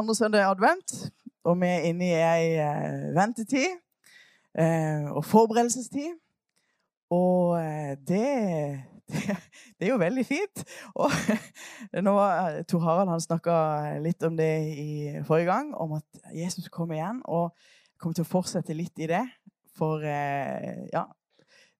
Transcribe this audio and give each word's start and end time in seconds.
andre 0.00 0.14
søndag 0.16 0.48
advent, 0.48 0.92
og 1.44 1.58
vi 1.60 1.68
er 1.68 1.86
inne 1.90 2.06
i 2.08 2.16
ei 2.16 2.48
eh, 2.60 3.10
ventetid 3.16 3.68
eh, 4.58 5.06
og 5.12 5.24
forberedelsestid. 5.28 6.16
Og 7.10 7.58
det, 8.06 8.26
det, 9.10 9.36
det, 9.76 9.86
er 9.86 9.90
jo 9.90 10.00
veldig 10.00 10.24
fint. 10.26 10.64
Og 10.94 11.10
nå 12.06 12.14
Tor 12.70 12.84
Harald 12.84 13.10
han 13.10 13.24
snakka 13.24 13.54
litt 14.04 14.22
om 14.24 14.36
det 14.38 14.50
i 14.78 14.90
forrige 15.26 15.50
gang, 15.50 15.72
om 15.74 15.96
at 15.98 16.20
Jesus 16.36 16.70
kommer 16.70 17.00
igjen. 17.00 17.22
Og 17.26 17.50
kommer 18.00 18.16
til 18.16 18.24
å 18.24 18.30
fortsette 18.30 18.76
litt 18.78 19.02
i 19.02 19.10
det. 19.10 19.24
For 19.76 20.04
ja, 20.04 21.02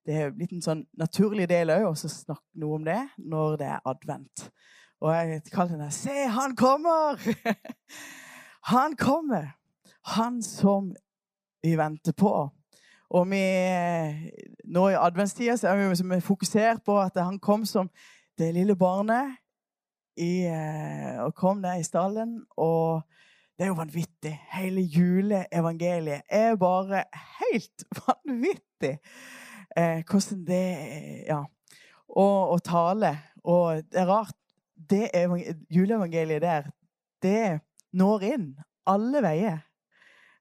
det 0.09 0.17
er 0.19 0.35
blitt 0.35 0.57
en 0.57 0.65
sånn 0.65 0.83
naturlig 0.99 1.47
del 1.51 1.71
òg 1.77 1.87
å 1.93 1.95
snakke 1.95 2.61
noe 2.61 2.81
om 2.81 2.85
det 2.89 3.01
når 3.23 3.61
det 3.61 3.71
er 3.77 3.89
advent. 3.93 4.51
Og 5.01 5.15
jeg 5.15 5.43
kalte 5.53 5.73
henne 5.73 5.91
'Se, 5.91 6.29
han 6.29 6.57
kommer!' 6.57 7.17
Han 8.73 8.97
kommer! 8.97 9.57
Han 10.05 10.43
som 10.43 10.95
vi 11.63 11.77
venter 11.77 12.13
på. 12.13 12.51
Og 13.11 13.31
vi, 13.31 13.43
nå 14.65 14.89
i 14.89 14.99
adventstida 14.99 15.57
så 15.57 15.69
er 15.69 15.81
vi, 15.81 15.97
som 15.97 16.11
vi 16.11 16.21
fokusert 16.21 16.85
på 16.87 17.01
at 17.01 17.17
han 17.19 17.39
kom 17.39 17.65
som 17.65 17.91
det 18.39 18.53
lille 18.55 18.77
barnet 18.77 19.37
i, 20.17 20.47
eh, 20.47 21.19
og 21.25 21.35
kom 21.35 21.63
der 21.63 21.81
i 21.81 21.87
stallen. 21.87 22.45
Og 22.57 23.03
det 23.59 23.65
er 23.67 23.73
jo 23.73 23.81
vanvittig. 23.81 24.35
Hele 24.53 24.81
juleevangeliet 24.81 26.23
er 26.29 26.57
bare 26.57 27.05
helt 27.41 27.85
vanvittig. 28.07 28.99
Eh, 29.77 30.05
hvordan 30.11 30.45
det 30.47 30.67
Ja. 31.29 31.43
Og 32.11 32.55
å 32.55 32.59
tale. 32.59 33.13
Og 33.45 33.85
det 33.87 34.01
er 34.01 34.09
rart 34.11 34.35
det 34.91 35.11
juleevangeliet 35.71 36.43
der, 36.43 36.71
det 37.23 37.61
når 37.93 38.27
inn 38.31 38.49
alle 38.89 39.23
veier. 39.23 39.61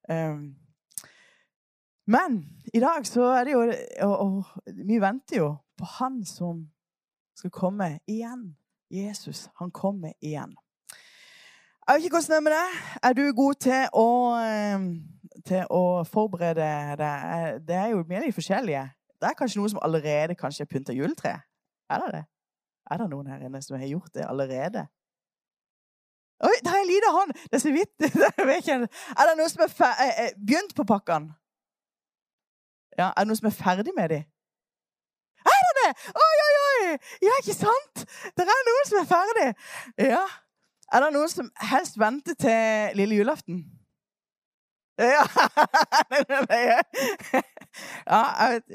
Um, 0.09 0.55
men 2.09 2.39
i 2.73 2.79
dag 2.81 3.05
så 3.05 3.27
er 3.37 3.43
det 3.45 3.53
jo 3.53 3.61
og, 4.01 4.15
og, 4.19 4.45
Vi 4.87 4.97
venter 5.01 5.37
jo 5.37 5.49
på 5.77 5.85
Han 5.99 6.23
som 6.25 6.63
skal 7.37 7.51
komme 7.53 7.99
igjen. 8.07 8.55
Jesus, 8.91 9.49
han 9.59 9.71
kommer 9.71 10.11
igjen. 10.21 10.55
Jeg 11.87 11.95
vet 11.95 12.03
ikke 12.03 12.15
hvordan 12.15 12.31
det 12.31 12.37
er 12.37 12.41
med 12.41 12.51
det. 12.51 12.79
Er 13.03 13.13
du 13.13 13.21
god 13.35 13.53
til 13.53 13.85
å, 13.93 14.07
til 15.45 15.69
å 15.69 15.83
forberede 16.09 16.65
deg? 16.97 17.61
Det 17.67 17.77
er 17.77 17.93
jo 17.93 18.01
mye 18.09 18.23
litt 18.25 18.35
forskjellige. 18.35 18.83
Det 19.21 19.29
er 19.29 19.37
kanskje 19.37 19.61
noen 19.61 19.71
som 19.75 19.81
allerede 19.85 20.35
kanskje 20.35 20.65
pynter 20.65 20.97
juletre. 20.97 21.35
Er 21.89 22.03
det 22.03 22.11
det? 22.17 22.23
Er 22.89 23.01
det 23.01 23.09
noen 23.11 23.29
her 23.29 23.43
inne 23.45 23.61
som 23.61 23.77
har 23.77 23.87
gjort 23.87 24.13
det 24.13 24.25
allerede? 24.25 24.87
Oi, 26.39 26.55
det 26.63 26.71
er 26.71 26.79
en 26.79 26.87
liten 26.87 27.11
hånd! 27.11 27.31
Det 27.35 27.57
er 27.57 27.63
så 27.65 27.71
vidt. 27.75 27.95
er 29.19 29.25
det 29.27 29.37
noen 29.37 29.51
som 29.51 29.63
har 29.65 30.03
eh, 30.05 30.19
eh, 30.25 30.35
begynt 30.39 30.75
på 30.75 30.85
pakkene? 30.87 31.33
Ja, 32.97 33.11
er 33.11 33.23
det 33.23 33.29
noen 33.29 33.39
som 33.39 33.49
er 33.49 33.55
ferdig 33.55 33.93
med 33.95 34.13
dem? 34.13 34.23
Er 35.49 35.65
det 35.65 35.73
det? 35.79 35.89
Oi, 36.15 36.35
oi, 36.45 36.53
oi! 36.67 36.85
Ja, 37.27 37.33
ikke 37.41 37.55
sant? 37.55 38.05
Det 38.35 38.45
er 38.45 38.69
noen 38.69 38.87
som 38.87 39.01
er 39.01 39.09
ferdig. 39.11 39.49
Ja. 40.09 40.23
Er 40.89 41.05
det 41.05 41.11
noen 41.13 41.31
som 41.31 41.51
helst 41.69 41.99
venter 41.99 42.35
til 42.39 42.97
lille 42.97 43.19
julaften? 43.19 43.61
Ja, 44.99 45.23
ja 48.08 48.22
jeg 48.39 48.55
vet, 48.55 48.69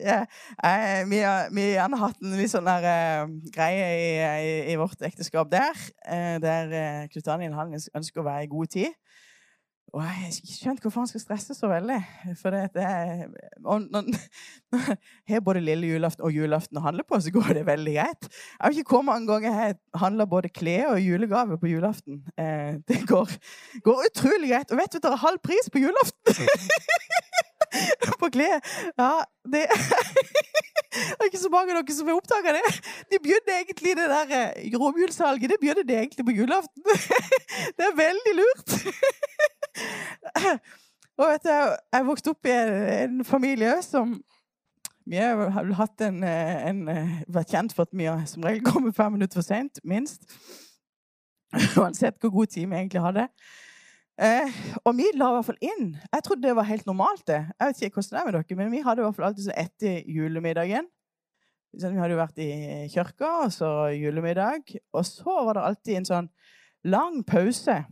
vi, 1.11 1.21
har, 1.25 1.49
gjerne 1.53 2.01
hatt 2.01 2.21
en 2.23 2.37
litt 2.39 2.53
sånn 2.53 2.69
der, 2.69 2.89
uh, 2.89 3.33
greie 3.55 3.87
i, 3.95 4.11
i, 4.19 4.53
i, 4.73 4.77
vårt 4.81 5.03
ekteskap 5.07 5.51
der. 5.53 5.79
Uh, 6.07 6.37
der 6.43 6.75
uh, 6.75 7.07
Knut 7.13 7.27
Daniel 7.27 7.57
han 7.59 7.75
ønsker 7.75 8.23
å 8.23 8.29
være 8.29 8.47
i 8.47 8.53
god 8.53 8.75
tid. 8.77 8.93
Og 9.95 10.03
jeg 10.03 10.11
har 10.11 10.31
ikke 10.33 10.57
skjønt 10.57 10.81
hvorfor 10.83 11.05
han 11.05 11.09
skal 11.11 11.23
stresse 11.23 11.55
så 11.55 11.69
veldig. 11.71 12.01
For 12.41 12.51
det, 12.51 12.65
det 12.75 12.87
når 13.63 14.09
har 15.31 15.45
både 15.47 15.63
lille 15.63 15.93
julaften 15.93 16.27
og 16.27 16.35
julaften 16.35 16.81
å 16.81 16.83
handle 16.83 17.05
på, 17.07 17.21
så 17.23 17.31
går 17.35 17.53
det 17.61 17.63
veldig 17.69 17.95
greit. 17.95 18.27
Jeg 18.27 18.73
vet 18.73 18.81
ikke 18.83 18.97
hvor 18.97 19.07
mange 19.07 19.31
ganger 19.31 19.61
jeg 19.61 19.79
handla 20.03 20.27
både 20.27 20.51
klær 20.51 20.97
og 20.97 21.01
julegave 21.05 21.61
på 21.63 21.71
julaften. 21.71 22.25
Eh, 22.35 22.81
det 22.91 23.05
går, 23.07 23.39
går, 23.87 24.05
utrolig 24.11 24.51
greit. 24.51 24.75
Og 24.75 24.83
vet 24.83 24.97
du, 24.97 24.99
det 24.99 25.13
er 25.13 25.27
halv 25.29 25.43
pris 25.47 25.71
på 25.71 25.87
julaften! 25.87 26.43
på 28.21 28.31
klær. 28.35 28.61
Ja, 28.99 29.13
det 29.53 29.67
Det 30.95 31.17
er 31.19 31.27
ikke 31.27 31.43
så 31.43 31.51
mange 31.51 31.75
av 31.75 31.81
dere 31.83 31.95
som 31.97 32.07
har 32.07 32.19
oppdaga 32.21 32.53
det. 32.55 32.75
De 33.11 33.19
begynner 33.19 33.57
egentlig 33.57 33.97
det 33.99 34.05
der 34.13 34.35
eh, 34.39 34.77
romjulssalget 34.79 35.51
det 35.51 35.57
begynner 35.59 35.87
de 35.89 35.97
egentlig 35.99 36.27
på 36.29 36.37
julaften. 36.37 36.85
Det 37.77 37.87
er 37.89 37.97
veldig 37.99 38.35
lurt. 38.39 38.75
Og 41.19 41.27
vet 41.33 41.47
du, 41.47 41.51
jeg 41.97 42.07
vokste 42.07 42.31
opp 42.31 42.47
i 42.47 42.55
en 42.55 43.25
familie 43.27 43.75
som 43.83 44.15
vi 45.07 45.19
har 45.19 45.73
hatt 45.79 46.07
en, 46.07 46.23
en, 46.25 46.87
vært 47.29 47.51
kjent 47.53 47.75
for 47.75 47.89
at 47.89 47.93
vi 47.93 48.07
som 48.31 48.47
regel 48.47 48.65
kommet 48.65 48.97
fem 48.97 49.13
minutter 49.19 49.41
for 49.41 49.47
seint, 49.47 49.83
minst. 49.85 50.23
Uansett 51.77 52.19
hvor 52.23 52.33
god 52.39 52.55
tid 52.55 52.67
vi 52.71 52.79
egentlig 52.79 53.03
hadde. 53.03 53.29
Eh, 54.15 54.59
og 54.85 54.95
vi 54.95 55.09
la 55.19 55.27
i 55.27 55.35
hvert 55.35 55.47
fall 55.49 55.65
inn 55.67 55.89
Jeg 55.99 56.23
trodde 56.23 56.47
det 56.47 56.53
var 56.55 56.69
helt 56.69 56.87
normalt. 56.87 57.27
det. 57.27 57.41
Jeg 57.59 57.67
vet 57.67 57.83
ikke 57.83 57.99
hvordan 57.99 58.15
det 58.15 58.21
er 58.21 58.27
med 58.29 58.37
dere, 58.37 58.59
men 58.61 58.71
vi 58.71 58.83
hadde 58.85 59.03
i 59.03 59.05
hvert 59.05 59.17
fall 59.17 59.27
alltid 59.31 59.49
så 59.49 59.57
etter 59.59 60.05
julemiddagen. 60.07 60.87
Vi 61.75 61.99
hadde 61.99 62.15
jo 62.15 62.21
vært 62.21 62.39
i 62.39 62.51
kirka, 62.93 63.31
og 63.43 63.53
så 63.53 63.71
julemiddag. 63.91 64.77
Og 64.95 65.07
så 65.07 65.41
var 65.49 65.59
det 65.59 65.67
alltid 65.67 65.97
en 65.99 66.11
sånn 66.13 66.31
lang 66.87 67.25
pause 67.27 67.83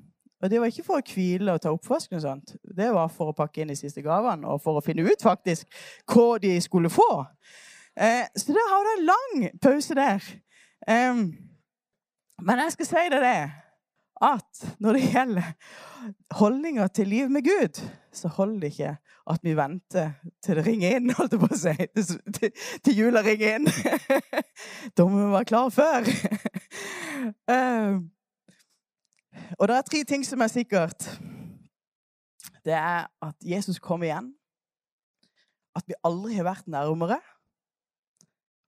og 0.42 0.50
det 0.50 0.58
var 0.58 0.72
ikke 0.72 0.84
for 0.84 0.98
å 0.98 1.06
hvile 1.06 1.54
og 1.54 1.62
ta 1.62 1.70
oppvasken, 1.70 2.18
og 2.18 2.24
sånt. 2.24 2.56
det 2.76 2.90
var 2.90 3.10
for 3.14 3.30
å 3.30 3.36
pakke 3.36 3.62
inn 3.62 3.70
de 3.70 3.78
siste 3.78 4.02
gavene 4.02 4.48
og 4.50 4.58
for 4.64 4.78
å 4.78 4.82
finne 4.82 5.04
ut 5.06 5.22
faktisk 5.22 5.70
hva 6.10 6.34
de 6.42 6.56
skulle 6.60 6.90
få. 6.90 7.10
Eh, 7.94 8.26
så 8.34 8.56
da 8.56 8.64
har 8.72 8.82
du 8.82 8.90
en 8.92 9.06
lang 9.06 9.44
pause 9.62 9.94
der. 9.94 10.26
Eh, 10.88 11.22
men 12.42 12.62
jeg 12.64 12.74
skal 12.74 12.88
si 12.90 13.04
deg 13.12 13.22
det 13.22 13.38
at 14.22 14.62
når 14.78 14.96
det 14.96 15.08
gjelder 15.12 15.48
holdninger 16.38 16.86
til 16.94 17.08
liv 17.10 17.30
med 17.30 17.42
Gud, 17.46 17.80
så 18.12 18.28
holder 18.28 18.60
det 18.60 18.72
ikke 18.72 18.96
at 19.32 19.44
vi 19.44 19.54
venter 19.56 20.12
til 20.42 20.58
det 20.58 20.64
ringer 20.66 20.96
inn, 20.96 21.12
holdt 21.14 21.36
jeg 21.36 21.42
på 21.42 21.50
å 21.50 21.58
si. 21.58 21.74
Til, 22.38 22.50
til, 22.82 22.96
jula 22.96 23.22
ringer 23.22 23.58
inn. 23.58 23.68
da 24.96 25.06
må 25.06 25.20
vi 25.20 25.28
være 25.34 25.48
klar 25.48 25.70
før. 25.74 26.08
eh, 27.54 28.00
og 29.58 29.68
det 29.68 29.76
er 29.76 29.86
tre 29.86 30.02
ting 30.08 30.26
som 30.26 30.42
er 30.42 30.50
sikkert. 30.52 31.06
Det 32.66 32.74
er 32.74 33.06
at 33.22 33.46
Jesus 33.46 33.78
kommer 33.82 34.10
igjen. 34.10 34.32
At 35.78 35.86
vi 35.88 35.96
aldri 36.04 36.36
har 36.36 36.50
vært 36.50 36.68
nærmere. 36.70 37.20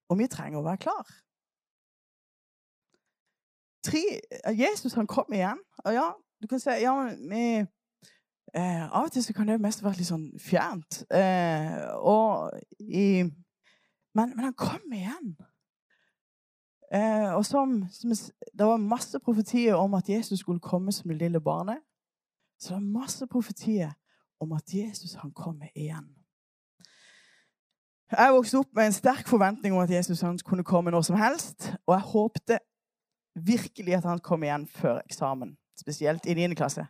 Og 0.09 0.19
vi 0.21 0.31
trenger 0.31 0.63
å 0.63 0.67
være 0.67 0.85
klar. 0.87 1.11
Tre, 3.85 4.03
Jesus 4.59 4.95
han 4.97 5.07
kom 5.07 5.33
igjen. 5.33 5.61
Og 5.85 5.95
ja, 5.95 6.11
du 6.43 6.49
kan 6.49 6.61
si 6.61 6.71
ja, 6.81 6.95
vi, 7.31 7.45
eh, 8.55 8.85
Av 8.85 9.05
og 9.05 9.13
til 9.13 9.25
så 9.25 9.33
kan 9.37 9.49
det 9.49 9.61
mest 9.61 9.85
være 9.85 10.01
litt 10.01 10.09
sånn 10.09 10.31
fjernt. 10.41 11.03
Eh, 11.13 11.83
og 12.01 12.55
i, 12.81 13.25
men, 14.15 14.33
men 14.37 14.47
han 14.49 14.57
kom 14.57 14.93
igjen. 14.93 15.35
Eh, 16.95 17.31
og 17.35 17.45
som, 17.47 17.83
som, 17.93 18.13
Det 18.53 18.67
var 18.67 18.77
masse 18.81 19.19
profetier 19.19 19.75
om 19.75 19.95
at 19.95 20.09
Jesus 20.09 20.41
skulle 20.41 20.61
komme 20.61 20.93
som 20.93 21.11
det 21.11 21.19
lille 21.19 21.41
barnet. 21.41 21.83
Så 22.61 22.69
det 22.69 22.81
var 22.81 23.01
masse 23.01 23.27
profetier 23.27 23.93
om 24.41 24.53
at 24.53 24.75
Jesus 24.75 25.15
han 25.15 25.33
kommer 25.33 25.69
igjen. 25.75 26.07
Jeg 28.13 28.33
vokste 28.33 28.61
opp 28.61 28.71
med 28.77 28.87
en 28.87 28.95
sterk 28.95 29.27
forventning 29.29 29.75
om 29.75 29.81
at 29.83 29.91
Jesus 29.91 30.21
han 30.21 30.39
kunne 30.39 30.65
komme 30.65 30.91
når 30.91 31.03
som 31.03 31.17
helst. 31.17 31.73
Og 31.87 31.95
jeg 31.95 32.01
håpte 32.13 32.59
virkelig 33.35 33.97
at 33.99 34.09
han 34.09 34.23
kom 34.23 34.45
igjen 34.47 34.67
før 34.71 35.01
eksamen, 35.05 35.57
spesielt 35.79 36.27
i 36.27 36.37
9. 36.39 36.55
klasse. 36.59 36.87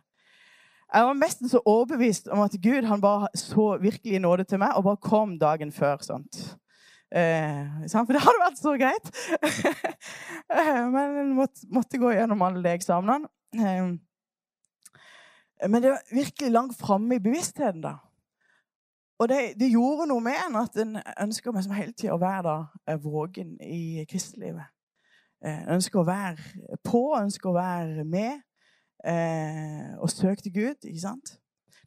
Jeg 0.93 1.07
var 1.07 1.17
nesten 1.17 1.49
så 1.49 1.59
overbevist 1.65 2.27
om 2.31 2.43
at 2.45 2.53
Gud 2.61 2.85
han 2.85 3.01
bare 3.01 3.27
så 3.35 3.77
virkelig 3.81 4.19
nåde 4.21 4.45
til 4.45 4.61
meg 4.61 4.77
og 4.77 4.85
bare 4.85 5.01
kom 5.01 5.39
dagen 5.41 5.71
før. 5.71 5.97
sånt. 6.05 6.57
Eh, 7.15 7.85
for 7.91 8.13
det 8.13 8.21
hadde 8.21 8.43
vært 8.43 8.61
så 8.61 8.75
greit. 8.77 9.11
eh, 10.57 10.83
men 10.91 11.17
jeg 11.17 11.29
måtte, 11.37 11.67
måtte, 11.73 12.01
gå 12.01 12.11
gjennom 12.13 12.41
alle 12.45 12.63
de 12.63 12.73
eksamenene. 12.73 13.29
Eh, 13.55 13.95
men 15.67 15.81
det 15.81 15.93
var 15.95 16.11
virkelig 16.11 16.51
langt 16.51 16.77
framme 16.77 17.15
i 17.15 17.23
bevisstheten, 17.23 17.81
da. 17.81 17.97
Og 19.19 19.29
det, 19.31 19.55
det, 19.59 19.71
gjorde 19.71 20.09
noe 20.09 20.19
med 20.23 20.35
en 20.35 20.57
at 20.59 20.75
en 20.81 20.97
ønsker 21.23 21.53
meg 21.55 21.63
som 21.63 21.75
hele 21.77 21.95
tida 21.95 22.17
å 22.17 22.21
være 22.21 22.43
da, 22.49 22.55
eh, 22.89 22.99
vågen 22.99 23.55
i 23.63 24.03
kristelivet. 24.09 24.74
Eh, 25.43 25.63
ønsker 25.75 25.99
å 25.99 26.07
være 26.07 26.77
på, 26.85 27.01
ønsker 27.19 27.51
å 27.51 27.57
være 27.57 28.05
med 28.07 28.39
eh, 29.05 29.91
og 29.99 30.09
søke 30.09 30.41
til 30.41 30.53
Gud. 30.55 30.87
ikke 30.87 31.03
sant? 31.03 31.35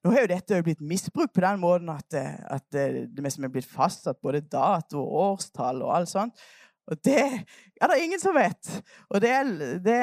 Nå 0.05 0.13
har 0.15 0.23
jo 0.23 0.31
dette 0.31 0.61
blitt 0.63 0.85
misbrukt 0.85 1.35
på 1.35 1.43
den 1.43 1.59
måten 1.63 1.91
at, 1.91 2.15
eh, 2.15 2.37
at 2.55 2.67
det 2.71 3.25
mest 3.25 3.41
er 3.41 3.53
blitt 3.53 3.71
fastsatt 3.71 4.21
både 4.23 4.45
dato 4.47 5.01
og 5.01 5.17
årstall 5.33 5.83
og 5.83 5.95
alt 5.97 6.13
sånt. 6.13 6.45
Og 6.89 7.01
det 7.05 7.21
er 7.21 7.91
det 7.91 7.99
ingen 8.01 8.21
som 8.21 8.37
vet. 8.37 8.71
Det 9.21 9.33
det 9.85 9.99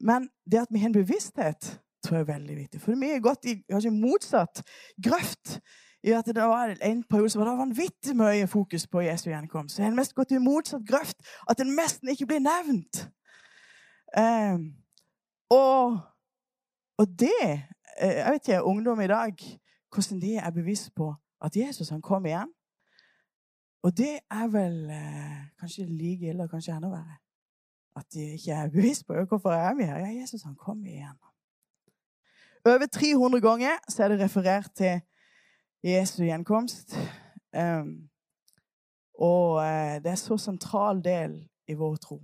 men 0.00 0.28
det 0.46 0.60
at 0.60 0.70
vi 0.70 0.82
har 0.82 0.92
en 0.92 1.00
bevissthet, 1.00 1.70
tror 2.04 2.18
jeg 2.18 2.26
er 2.26 2.32
veldig 2.34 2.56
viktig. 2.56 2.80
For 2.82 2.94
vi 3.00 3.10
har 3.10 3.24
gått 3.24 3.48
i 3.48 3.56
kanskje 3.70 3.90
motsatt 3.94 4.62
grøft. 5.02 5.58
I 6.04 6.12
at 6.12 6.26
Det 6.26 6.42
var 6.42 6.76
en 6.82 7.02
periode 7.02 7.30
som 7.30 7.40
var 7.40 7.50
det 7.50 7.58
vanvittig 7.58 8.16
mye 8.16 8.46
fokus 8.46 8.86
på 8.86 9.00
Jesu 9.00 9.30
gjenkomst. 9.30 9.80
En 9.80 9.96
mest 9.96 10.14
gått 10.14 10.34
i 10.36 10.38
motsatt 10.38 10.84
grøft. 10.88 11.16
At 11.48 11.60
en 11.60 11.72
nesten 11.72 12.08
ikke 12.12 12.26
blir 12.26 12.42
nevnt. 12.44 13.06
Eh, 14.16 14.58
og, 15.50 15.98
og 16.98 17.06
det 17.18 17.32
eh, 18.00 18.18
Jeg 18.20 18.32
vet 18.32 18.48
ikke, 18.48 18.62
ungdom 18.62 19.00
i 19.00 19.06
dag, 19.06 19.32
hvordan 19.94 20.20
de 20.20 20.36
er 20.36 20.50
bevisst 20.50 20.94
på 20.94 21.14
at 21.40 21.56
Jesus 21.56 21.88
han 21.88 22.02
kom 22.02 22.26
igjen. 22.26 22.52
Og 23.82 23.96
det 23.96 24.18
er 24.30 24.46
vel 24.48 24.90
eh, 24.90 25.40
kanskje 25.60 25.86
like 25.86 26.28
ille 26.28 26.44
og 26.44 26.50
kanskje 26.50 26.76
enda 26.76 26.88
verre. 26.88 27.16
At 27.96 28.06
de 28.12 28.34
ikke 28.34 28.52
er 28.52 28.68
bevisst 28.68 29.06
på 29.06 29.24
hvorfor 29.28 29.52
er 29.52 29.74
vi 29.74 29.88
her. 29.88 29.98
Ja, 29.98 30.20
Jesus 30.20 30.42
han 30.42 30.56
kom 30.56 30.84
igjen. 30.84 31.16
Over 32.64 32.86
300 32.92 33.40
ganger 33.40 33.76
så 33.88 34.04
er 34.04 34.08
det 34.08 34.20
referert 34.20 34.72
til 34.76 35.00
Jesu 35.84 36.22
gjenkomst. 36.24 36.96
Um, 37.52 38.08
og 39.20 39.60
uh, 39.60 40.00
det 40.00 40.14
er 40.14 40.16
så 40.16 40.38
sentral 40.40 41.02
del 41.04 41.36
i 41.68 41.76
vår 41.76 41.98
tro. 42.00 42.16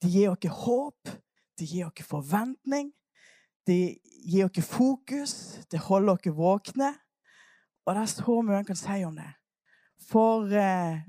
Det 0.00 0.10
gir 0.12 0.30
oss 0.30 0.62
håp, 0.62 1.10
det 1.58 1.66
gir 1.66 1.88
oss 1.88 2.06
forventning, 2.06 2.92
det 3.66 3.98
gir 4.22 4.46
oss 4.46 4.70
fokus, 4.70 5.34
det 5.70 5.82
holder 5.88 6.12
oss 6.12 6.36
våkne. 6.36 6.92
Og 7.86 7.94
det 7.94 8.02
er 8.02 8.12
så 8.14 8.38
mye 8.38 8.62
en 8.62 8.70
kan 8.70 8.78
si 8.78 9.02
om 9.04 9.18
det. 9.18 9.32
For 10.06 10.46
uh, 10.46 11.02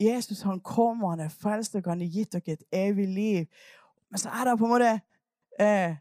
Jesus 0.00 0.42
han 0.48 0.64
kom, 0.64 1.04
han 1.04 1.20
er 1.20 1.28
frelst, 1.42 1.76
og 1.76 1.92
han 1.92 2.00
har 2.00 2.08
gitt 2.08 2.32
dere 2.32 2.56
et 2.56 2.64
evig 2.72 3.06
liv. 3.08 3.46
Men 4.10 4.24
så 4.24 4.32
er 4.32 4.48
det 4.48 4.58
på 4.58 4.64
en 4.64 4.72
måte 4.72 4.96
eh, 5.60 5.96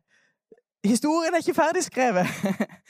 Historien 0.86 1.34
er 1.34 1.42
ikke 1.42 1.58
ferdig 1.58 1.84
skrevet. 1.84 2.28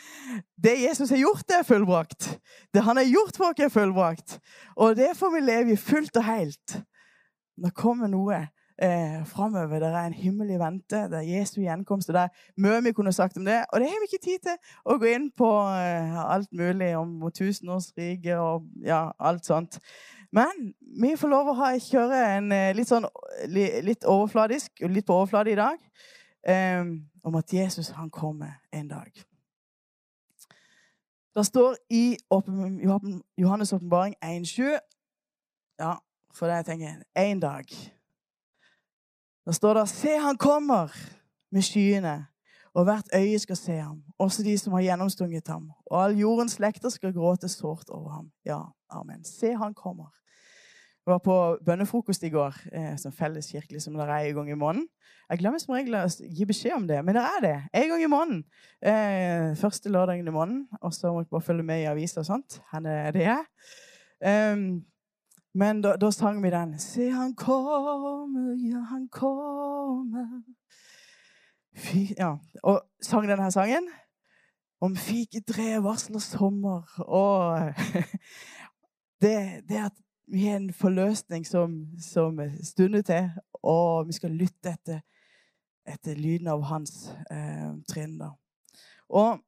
Det 0.65 0.73
Jesus 0.81 1.09
har 1.09 1.17
gjort, 1.21 1.45
det 1.47 1.55
er 1.59 1.63
fullbrakt. 1.63 2.39
Det 2.73 2.81
han 2.83 2.97
har 2.97 3.05
gjort 3.05 3.37
for 3.37 3.53
oss, 3.53 3.61
er 3.63 3.69
fullbrakt. 3.69 4.39
Og 4.75 4.95
det 4.97 5.13
får 5.15 5.31
vi 5.35 5.39
leve 5.45 5.71
i 5.71 5.79
fullt 5.79 6.17
og 6.17 6.25
helt. 6.25 6.75
Nå 7.61 7.69
kommer 7.77 8.09
noe 8.11 8.39
eh, 8.81 9.21
framover. 9.29 9.79
Det 9.79 9.87
er 9.87 10.09
en 10.09 10.17
himmel 10.17 10.51
i 10.55 10.59
vente. 10.59 11.05
Det 11.11 11.21
er 11.21 11.29
Jesu 11.29 11.61
gjenkomst. 11.61 12.11
Det 12.11 12.25
er 12.25 12.49
mye 12.57 12.81
vi 12.83 12.95
kunne 12.97 13.13
sagt 13.15 13.37
om 13.37 13.45
det. 13.45 13.61
Og 13.71 13.79
det 13.79 13.89
har 13.89 14.01
vi 14.01 14.09
ikke 14.11 14.25
tid 14.25 14.43
til 14.49 14.75
å 14.83 14.97
gå 14.99 15.13
inn 15.13 15.29
på 15.37 15.51
eh, 15.77 16.19
alt 16.25 16.51
mulig 16.51 16.91
om 16.99 17.15
tusenårsriket 17.31 18.35
og 18.35 18.67
ja, 18.83 19.05
alt 19.19 19.47
sånt. 19.47 19.79
Men 20.35 20.73
vi 20.99 21.15
får 21.15 21.31
lov 21.31 21.51
å 21.51 21.57
ha, 21.61 21.71
kjøre 21.79 22.21
en 22.35 22.51
eh, 22.51 22.73
litt 22.75 22.91
sånn 22.91 23.07
litt 23.47 24.03
overfladisk, 24.03 24.83
litt 24.89 25.07
på 25.07 25.21
overflate 25.21 25.53
i 25.53 25.59
dag, 25.59 25.77
um, 26.81 26.97
om 27.25 27.35
at 27.35 27.53
Jesus 27.53 27.89
han 27.89 28.09
kommer 28.09 28.51
en 28.73 28.87
dag. 28.87 29.11
Det 31.35 31.45
står 31.45 31.75
i 31.89 32.17
Johannes' 33.41 33.75
åpenbaring 33.75 34.15
1,7 34.23 34.79
Ja, 35.79 35.93
for 36.33 36.47
det 36.47 36.55
jeg 36.55 36.65
tenker 36.65 36.87
én 37.19 37.39
dag. 37.39 37.65
Da 39.45 39.51
står 39.51 39.73
det 39.73 39.89
'Se, 39.89 40.19
han 40.19 40.37
kommer 40.37 40.87
med 41.51 41.61
skyene', 41.61 42.25
og 42.73 42.83
hvert 42.83 43.09
øye 43.15 43.39
skal 43.39 43.55
se 43.55 43.71
ham, 43.71 44.03
også 44.19 44.43
de 44.43 44.57
som 44.57 44.73
har 44.73 44.81
gjennomstunget 44.81 45.47
ham. 45.47 45.71
Og 45.85 46.03
all 46.03 46.17
jordens 46.17 46.51
slekter 46.51 46.89
skal 46.89 47.13
gråte 47.13 47.47
sårt 47.47 47.89
over 47.89 48.09
ham. 48.09 48.31
Ja, 48.45 48.61
amen. 48.89 49.23
Se, 49.23 49.55
han 49.55 49.73
kommer. 49.73 50.09
Jeg 51.05 51.11
var 51.11 51.19
på 51.21 51.57
bønnefrokost 51.65 52.23
i 52.25 52.31
går, 52.33 52.55
eh, 52.73 52.93
som 52.97 53.11
felleskirkelig 53.13 53.81
som 53.81 53.93
det 53.93 54.07
er 54.09 54.25
en 54.25 54.35
gang 54.35 54.47
i 54.49 54.55
måneden. 54.57 54.87
Jeg 55.29 55.37
glemmer 55.37 55.61
som 55.61 55.75
regel 55.75 55.93
å 55.99 56.05
gi 56.09 56.45
beskjed 56.49 56.73
om 56.73 56.87
det, 56.89 56.97
men 57.05 57.13
det 57.13 57.21
er 57.21 57.43
det. 57.43 57.57
En 57.77 57.91
gang 57.91 58.01
i 58.01 58.07
måneden. 58.09 58.39
Eh, 58.81 59.53
første 59.59 59.91
lørdagen 59.93 60.25
i 60.25 60.33
måneden. 60.33 60.63
Og 60.81 60.93
så 60.93 61.11
må 61.13 61.21
jeg 61.21 61.29
bare 61.29 61.45
følge 61.45 61.63
med 61.63 61.83
i 61.83 61.85
aviser 61.91 62.23
og 62.23 62.25
sånt. 62.25 62.57
Henne 62.71 62.89
er 62.89 63.13
det 63.13 63.27
er. 63.35 63.43
Um, 64.25 64.85
men 65.53 65.83
da, 65.83 65.93
da, 66.01 66.09
sang 66.11 66.41
vi 66.41 66.49
den. 66.49 66.73
Se, 66.79 67.11
han 67.13 67.35
kommer, 67.37 68.55
ja, 68.65 68.81
han 68.89 69.05
kommer. 69.13 70.41
Fy, 71.77 72.07
ja. 72.17 72.31
Og 72.63 72.81
sang 73.03 73.29
denne 73.29 73.51
sangen 73.53 73.91
om 74.81 74.97
fiketreet 74.97 75.85
varsler 75.85 76.23
sommer. 76.23 76.89
Og 77.05 77.61
det, 79.21 79.37
det 79.69 79.85
at 79.85 80.01
vi 80.27 80.45
har 80.45 80.55
en 80.57 80.73
forløsning 80.73 81.47
som, 81.47 81.85
som 82.01 82.39
stunder 82.63 83.01
til, 83.01 83.29
og 83.63 84.07
vi 84.07 84.13
skal 84.13 84.31
lytte 84.31 84.73
etter, 84.73 85.01
etter 85.87 86.17
lyden 86.17 86.47
av 86.47 86.63
hans 86.65 87.11
eh, 87.31 87.71
trinn. 87.89 88.17
da. 88.19 88.31
Og 89.09 89.39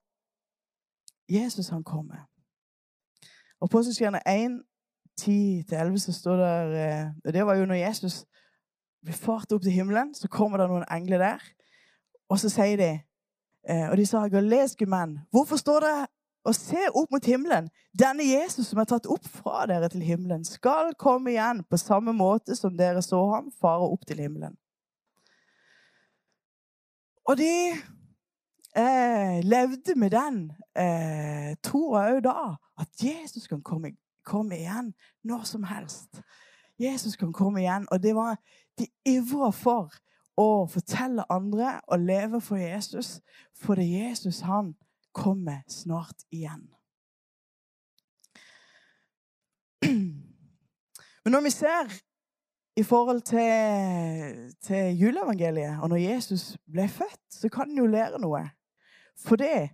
Jesus, 1.30 1.70
han 1.70 1.84
kommer. 1.84 2.28
Og 3.60 3.70
på 3.70 3.78
Apostelskjerne 3.78 4.22
1, 4.28 4.62
10-11 5.22 5.98
så 5.98 6.14
står 6.14 6.36
der 6.38 6.76
eh, 6.78 7.08
og 7.26 7.34
Det 7.34 7.46
var 7.46 7.56
jo 7.56 7.66
når 7.66 7.76
Jesus 7.76 8.26
ble 9.02 9.14
fart 9.14 9.52
opp 9.52 9.62
til 9.62 9.72
himmelen, 9.72 10.14
så 10.14 10.28
kommer 10.28 10.62
det 10.62 10.70
noen 10.70 10.86
engler 10.92 11.18
der. 11.18 11.44
Og 12.30 12.40
så 12.40 12.50
sier 12.54 12.78
de 12.78 12.92
eh, 13.70 13.90
Og 13.90 13.98
de 13.98 14.06
sa, 14.06 14.28
'Galileiske 14.28 14.86
menn, 14.86 15.20
hvorfor 15.32 15.56
står 15.56 15.80
det 15.80 16.08
og 16.48 16.56
se 16.56 16.88
opp 16.96 17.12
mot 17.12 17.26
himmelen. 17.26 17.68
Denne 17.98 18.24
Jesus 18.24 18.70
som 18.70 18.80
er 18.80 18.88
tatt 18.88 19.10
opp 19.12 19.26
fra 19.28 19.66
dere 19.68 19.90
til 19.92 20.06
himmelen, 20.06 20.46
skal 20.48 20.94
komme 21.00 21.34
igjen 21.34 21.64
på 21.68 21.80
samme 21.82 22.14
måte 22.16 22.56
som 22.56 22.78
dere 22.80 23.04
så 23.04 23.20
ham 23.34 23.52
fare 23.60 23.88
opp 23.88 24.08
til 24.08 24.22
himmelen. 24.24 24.56
Og 27.28 27.36
de 27.38 27.52
eh, 28.80 29.40
levde 29.44 29.98
med 30.00 30.16
den 30.16 30.40
eh, 30.80 31.58
troa 31.64 32.08
òg 32.14 32.24
da, 32.24 32.56
at 32.80 33.04
Jesus 33.04 33.50
kan 33.52 33.62
komme, 33.62 33.98
komme, 34.24 34.56
igjen 34.56 34.94
når 35.28 35.44
som 35.50 35.68
helst. 35.68 36.22
Jesus 36.80 37.18
kan 37.20 37.34
komme 37.34 37.66
igjen, 37.66 37.88
og 37.92 38.04
det 38.04 38.16
var 38.16 38.38
de 38.80 38.88
ivra 39.04 39.52
for 39.52 39.92
å 40.38 40.68
fortelle 40.72 41.26
andre 41.34 41.80
og 41.90 42.06
leve 42.06 42.40
for 42.46 42.62
Jesus, 42.62 43.18
for 43.58 43.76
det 43.76 43.90
er 43.90 44.12
Jesus 44.14 44.46
han 44.48 44.76
kommer 45.18 45.64
snart 45.72 46.26
igjen. 46.32 46.68
Men 51.24 51.34
når 51.34 51.42
vi 51.48 51.52
ser 51.52 51.92
i 52.78 52.84
forhold 52.84 53.22
til, 53.22 54.54
til 54.62 54.98
juleevangeliet, 54.98 55.80
og 55.82 55.90
når 55.90 55.98
Jesus 55.98 56.58
ble 56.72 56.86
født, 56.88 57.24
så 57.34 57.50
kan 57.50 57.72
en 57.72 57.82
jo 57.82 57.88
lære 57.90 58.22
noe. 58.22 58.44
For 59.18 59.40
det 59.42 59.70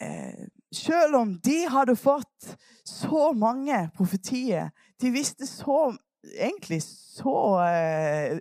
eh, 0.00 0.44
Selv 0.74 1.16
om 1.16 1.38
de 1.40 1.68
hadde 1.70 1.94
fått 1.96 2.56
så 2.84 3.30
mange 3.32 3.90
profetier 3.94 4.68
De 5.00 5.12
visste 5.14 5.46
så 5.46 5.94
egentlig 6.34 6.82
så 6.82 7.36
eh, 7.64 8.40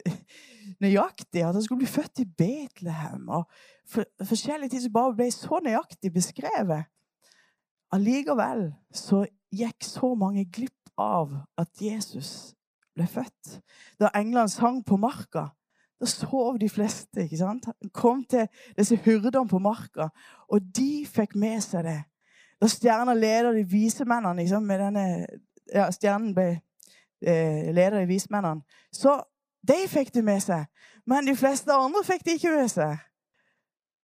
nøyaktig 0.83 1.43
at 1.43 1.53
han 1.53 1.63
skulle 1.63 1.83
bli 1.83 1.91
født 1.91 2.23
i 2.23 2.25
Betlehem. 2.25 3.29
og 3.29 3.47
for, 3.89 4.07
forskjellige 4.23 4.69
ting 4.73 4.83
som 4.85 4.93
bare 4.93 5.15
ble 5.17 5.29
så 5.31 5.59
nøyaktig 5.63 6.13
beskrevet. 6.13 6.89
Allikevel 7.93 8.71
så 8.93 9.23
gikk 9.53 9.85
så 9.85 10.13
mange 10.17 10.45
glipp 10.49 10.93
av 10.97 11.33
at 11.57 11.81
Jesus 11.81 12.53
ble 12.95 13.07
født. 13.09 13.59
Da 14.01 14.11
englene 14.17 14.49
sang 14.49 14.81
på 14.85 14.97
marka, 14.97 15.49
da 16.01 16.09
sov 16.09 16.57
de 16.59 16.69
fleste. 16.69 17.23
ikke 17.23 17.37
sant? 17.37 17.65
Han 17.65 17.93
kom 17.93 18.23
til 18.29 18.47
disse 18.77 18.97
hyrdene 19.05 19.47
på 19.49 19.59
marka, 19.59 20.09
og 20.49 20.61
de 20.75 21.05
fikk 21.09 21.35
med 21.35 21.61
seg 21.61 21.85
det. 21.87 22.01
Da 22.61 22.69
stjerna 22.71 23.13
leder 23.13 23.51
de 23.53 23.63
vismennene 23.67 24.41
liksom, 24.41 24.63
med 24.63 24.79
denne, 24.79 25.05
ja, 25.73 25.89
Stjernen 25.91 26.33
ble 26.35 26.47
eh, 27.21 27.71
leder 27.73 27.99
de 27.99 28.07
vismennene. 28.07 28.63
Så 28.91 29.17
de 29.67 29.79
fikk 29.87 30.13
det 30.13 30.23
med 30.23 30.41
seg. 30.43 30.65
Men 31.05 31.27
de 31.27 31.35
fleste 31.35 31.73
andre 31.73 32.03
fikk 32.07 32.25
det 32.25 32.37
ikke 32.37 32.53
med 32.55 32.71
seg. 32.71 33.01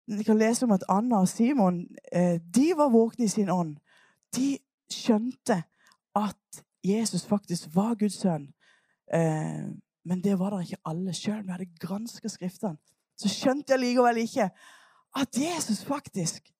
Vi 0.07 0.23
kan 0.23 0.37
lese 0.37 0.65
om 0.65 0.71
at 0.71 0.83
Anna 0.89 1.23
og 1.23 1.27
Simon 1.27 1.87
eh, 2.11 2.41
de 2.55 2.73
var 2.77 2.93
våkne 2.93 3.25
i 3.25 3.31
sin 3.31 3.49
ånd. 3.49 3.77
De 4.35 4.57
skjønte 4.91 5.63
at 6.15 6.61
Jesus 6.85 7.25
faktisk 7.25 7.69
var 7.75 7.95
Guds 7.95 8.19
sønn. 8.21 8.51
Eh, 9.13 9.65
men 10.05 10.23
det 10.23 10.39
var 10.39 10.53
det 10.53 10.65
ikke 10.67 10.83
alle. 10.85 11.13
Sjøl 11.13 11.43
vi 11.43 11.51
hadde 11.51 11.71
granska 11.81 12.29
Skriftene, 12.29 12.77
så 13.17 13.31
skjønte 13.31 13.73
jeg 13.73 13.81
likevel 13.81 14.21
ikke 14.21 14.49
at 15.15 15.37
Jesus 15.39 15.85
faktisk, 15.85 16.51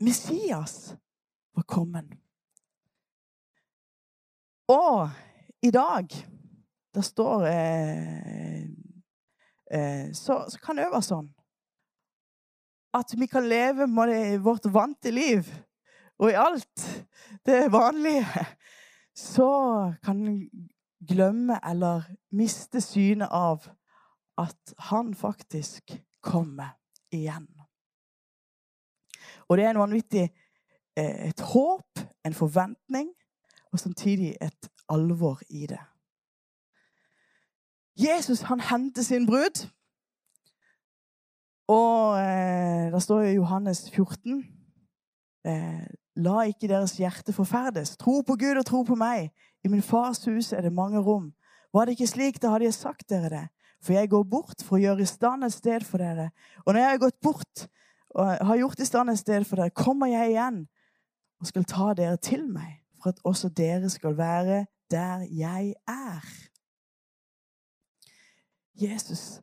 Messias, 0.00 0.94
var 1.54 1.62
kommet. 1.62 2.04
Og 4.68 5.10
i 5.62 5.70
dag 5.70 6.08
det 6.94 7.04
står 7.04 7.46
eh, 7.46 8.62
eh, 9.70 10.12
så, 10.12 10.44
så, 10.48 10.58
kan 10.62 10.76
det 10.76 10.86
være 10.90 11.02
sånn 11.02 11.28
at 12.94 13.14
vi 13.18 13.26
kan 13.26 13.48
leve 13.48 13.86
med 13.86 14.38
vårt 14.38 14.66
vante 14.72 15.10
liv, 15.10 15.48
og 16.18 16.30
i 16.30 16.38
alt 16.38 17.06
det 17.46 17.72
vanlige, 17.72 18.26
så 19.14 19.92
kan 20.04 20.22
vi 20.26 20.50
glemme 21.08 21.58
eller 21.70 22.02
miste 22.30 22.80
synet 22.80 23.28
av 23.30 23.66
at 24.38 24.74
han 24.78 25.14
faktisk 25.14 25.94
kommer 26.22 26.76
igjen. 27.12 27.48
Og 29.48 29.56
det 29.56 29.64
er 29.64 29.74
en 29.74 29.82
vanvittig 29.82 30.24
eh, 30.96 31.28
et 31.28 31.40
håp, 31.40 32.00
en 32.24 32.34
forventning, 32.34 33.10
og 33.72 33.78
samtidig 33.78 34.36
et 34.42 34.70
alvor 34.88 35.40
i 35.50 35.66
det. 35.66 35.80
Jesus 37.98 38.40
han 38.40 38.60
henter 38.60 39.02
sin 39.02 39.26
brud. 39.26 39.68
Og 41.68 42.18
eh, 42.20 42.92
det 42.92 43.02
står 43.02 43.28
i 43.28 43.36
Johannes 43.38 43.86
14 43.90 44.42
eh, 45.48 45.84
La 46.22 46.44
ikke 46.46 46.68
deres 46.70 46.94
hjerte 47.00 47.32
forferdes. 47.34 47.96
Tro 47.98 48.20
på 48.22 48.36
Gud 48.38 48.60
og 48.60 48.66
tro 48.68 48.82
på 48.86 48.94
meg. 48.94 49.32
I 49.64 49.70
min 49.72 49.82
fars 49.82 50.22
hus 50.28 50.52
er 50.52 50.62
det 50.62 50.72
mange 50.72 51.00
rom. 51.02 51.32
Var 51.74 51.84
det 51.84 51.96
ikke 51.96 52.06
slik, 52.06 52.36
da 52.42 52.52
hadde 52.52 52.68
jeg 52.68 52.76
sagt 52.76 53.08
dere 53.10 53.30
det. 53.32 53.46
For 53.82 53.96
jeg 53.96 54.12
går 54.12 54.22
bort 54.30 54.62
for 54.62 54.78
å 54.78 54.82
gjøre 54.84 55.02
i 55.02 55.08
stand 55.08 55.44
et 55.44 55.56
sted 55.56 55.82
for 55.84 55.98
dere. 55.98 56.30
Og 56.64 56.72
når 56.72 56.80
jeg 56.80 56.92
har 56.92 57.02
gått 57.02 57.18
bort 57.24 57.64
og 58.14 58.30
har 58.30 58.60
gjort 58.60 58.80
i 58.80 58.86
stand 58.86 59.10
et 59.10 59.18
sted 59.18 59.46
for 59.48 59.58
dere, 59.58 59.74
kommer 59.74 60.12
jeg 60.12 60.36
igjen 60.36 60.60
og 61.42 61.50
skal 61.50 61.66
ta 61.68 61.88
dere 61.98 62.20
til 62.22 62.46
meg, 62.46 62.78
for 63.02 63.10
at 63.10 63.24
også 63.26 63.50
dere 63.50 63.90
skal 63.90 64.14
være 64.16 64.60
der 64.94 65.26
jeg 65.34 65.74
er. 65.90 66.30
Jesus. 68.78 69.42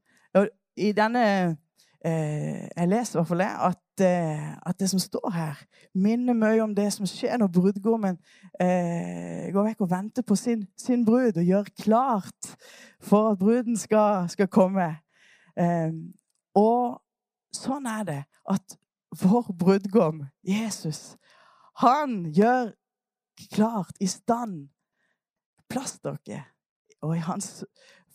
I 0.77 0.93
denne 0.95 1.57
Jeg 2.03 2.87
leser 2.89 3.13
i 3.13 3.19
hvert 3.19 3.27
fall 3.29 3.43
det, 3.43 3.49
at, 3.67 4.01
eh, 4.01 4.53
at, 4.65 4.79
det 4.79 4.87
som 4.89 4.99
står 4.99 5.29
her, 5.35 5.59
minner 5.93 6.33
mye 6.33 6.63
om 6.63 6.73
det 6.75 6.87
som 6.95 7.05
skjer 7.05 7.37
når 7.37 7.51
brudgommen 7.53 8.17
eh, 8.57 9.51
går 9.53 9.67
vekk 9.67 9.83
og 9.85 9.91
venter 9.91 10.25
på 10.25 10.35
sin, 10.39 10.63
sin, 10.77 11.05
brud 11.05 11.37
og 11.37 11.45
gjør 11.45 11.69
klart 11.83 12.55
for 12.97 13.31
at 13.31 13.39
bruden 13.39 13.77
skal, 13.77 14.25
skal 14.33 14.49
komme. 14.49 14.87
Eh, 15.53 15.93
og 16.57 16.97
sånn 17.53 17.85
er 17.85 18.07
det 18.09 18.19
at 18.49 18.77
vår 19.21 19.53
brudgom, 19.59 20.25
Jesus, 20.41 21.19
han 21.83 22.31
gjør 22.33 22.71
klart, 23.53 23.93
i 23.99 24.07
stand, 24.07 24.69
plass 25.69 25.99
dere. 26.01 26.45
Og 27.01 27.15
i 27.17 27.23
hans 27.25 27.63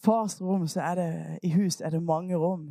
fars 0.05 0.41
rom 0.41 0.67
så 0.71 0.81
er 0.81 0.99
det, 0.99 1.11
i 1.43 1.53
hus 1.55 1.81
er 1.81 1.95
det 1.95 2.03
mange 2.03 2.37
rom. 2.39 2.69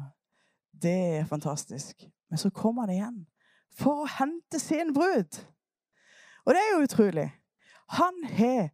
Det 0.81 1.17
er 1.19 1.25
fantastisk. 1.25 2.05
Men 2.29 2.37
så 2.37 2.49
kommer 2.49 2.81
han 2.81 2.93
igjen 2.93 3.19
for 3.75 4.03
å 4.03 4.11
hente 4.19 4.59
sin 4.59 4.93
brud. 4.95 5.39
Og 6.45 6.53
det 6.53 6.61
er 6.61 6.73
jo 6.73 6.85
utrolig. 6.85 7.29
Han 7.97 8.21
har 8.37 8.69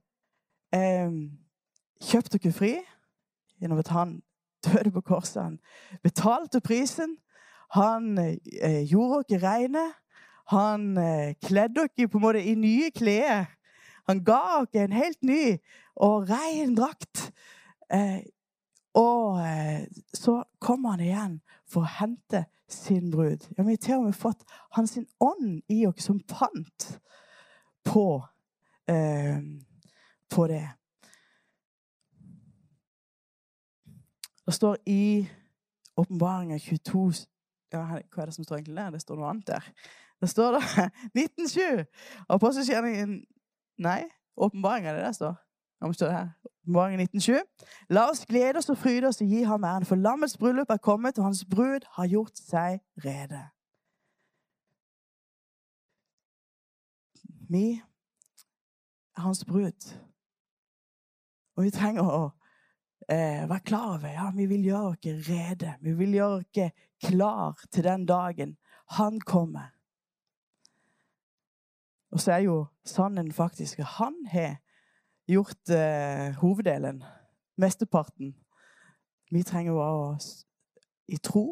eh, 0.75 1.15
kjøpt 2.01 2.35
dere 2.35 2.53
fri 2.55 2.73
gjennom 3.61 3.81
at 3.81 3.91
han 3.93 4.19
døde 4.65 4.91
på 4.91 5.03
korset. 5.05 5.43
Han 5.43 5.59
betalte 6.03 6.61
prisen. 6.61 7.17
Han 7.77 8.17
eh, 8.17 8.83
gjorde 8.89 9.23
dere 9.29 9.45
reine. 9.45 9.87
Han 10.51 10.97
eh, 10.97 11.33
kledde 11.43 11.87
dere 11.87 12.09
på 12.09 12.19
en 12.19 12.25
måte 12.25 12.43
i 12.43 12.55
nye 12.59 12.91
klær. 12.95 13.49
Han 14.09 14.23
ga 14.25 14.65
dere 14.73 14.89
en 14.89 14.97
helt 14.97 15.21
ny 15.23 15.43
og 15.95 16.29
ren 16.29 16.75
drakt. 16.77 17.29
Eh, 17.93 18.21
og 18.97 19.39
eh, 19.45 19.87
så 20.13 20.41
kommer 20.59 20.97
han 20.97 21.05
igjen 21.05 21.39
for 21.71 21.85
å 21.85 21.93
hente 21.99 22.45
sin 22.71 23.11
brud. 23.11 23.47
Ja, 23.57 23.63
vi 23.63 23.75
har 23.75 23.83
til 23.83 23.99
og 23.99 24.09
med 24.09 24.17
fått 24.17 24.43
hans 24.75 24.97
ånd 25.19 25.61
i 25.71 25.85
oss 25.87 26.05
som 26.07 26.19
pant 26.27 26.87
på, 27.87 28.05
eh, 28.87 29.39
på 30.29 30.47
det. 30.47 30.67
Det 34.45 34.55
står 34.55 34.77
i 34.85 35.27
Åpenbaringa 35.97 36.57
22 36.59 37.27
ja, 37.71 37.83
Hva 37.85 38.21
er 38.21 38.25
det 38.25 38.35
som 38.35 38.43
står 38.43 38.57
egentlig 38.57 38.77
der? 38.77 38.89
Det 38.91 39.01
står 39.01 39.19
noe 39.19 39.29
annet 39.29 39.47
der. 39.47 39.67
Det 40.21 40.29
står 40.29 40.57
da 40.57 40.61
1907. 41.15 41.85
Apostelgjerningen 42.29 43.21
Nei, 43.81 44.03
åpenbaringa, 44.37 44.93
det 44.93 45.05
der 45.05 45.15
står. 45.15 45.37
Om 45.81 45.93
står 45.93 46.07
det 46.07 46.15
her. 46.15 46.29
1907. 46.67 47.33
La 47.89 48.09
oss 48.09 48.25
glede 48.25 48.57
oss 48.57 48.69
og 48.69 48.77
fryde 48.77 49.07
oss 49.07 49.21
og 49.21 49.27
gi 49.27 49.41
ham 49.43 49.63
æren, 49.63 49.85
for 49.85 49.95
lammets 49.95 50.37
bryllup 50.37 50.69
er 50.69 50.77
kommet, 50.77 51.17
og 51.17 51.23
hans 51.23 51.45
brud 51.45 51.87
har 51.97 52.07
gjort 52.07 52.37
seg 52.37 52.79
rede. 53.05 53.41
Vi 57.49 57.81
er 59.17 59.21
hans 59.21 59.45
brud. 59.45 59.97
Og 61.57 61.63
vi 61.63 61.71
trenger 61.73 62.05
å 62.07 62.21
eh, 63.09 63.43
være 63.49 63.65
klar 63.65 63.97
over 63.97 64.13
ja, 64.13 64.29
vi 64.35 64.45
vil 64.45 64.69
gjøre 64.69 64.93
oss 64.93 65.27
rede. 65.27 65.75
Vi 65.81 65.97
vil 65.97 66.15
gjøre 66.15 66.39
oss 66.39 66.79
klar 67.09 67.59
til 67.71 67.83
den 67.83 68.05
dagen 68.05 68.57
han 68.95 69.19
kommer. 69.19 69.73
Og 72.11 72.19
så 72.19 72.37
er 72.37 72.45
jo 72.45 72.65
sannheten 72.85 73.33
faktisk 73.33 73.79
at 73.79 73.97
han 73.97 74.15
har 74.31 74.60
gjort 75.31 75.69
eh, 75.69 76.35
hoveddelen, 76.41 77.03
mesteparten. 77.57 78.35
Vi 79.31 79.43
trenger 79.47 79.75
bare 79.77 80.11
å 80.11 80.15
i 81.11 81.17
tro 81.23 81.45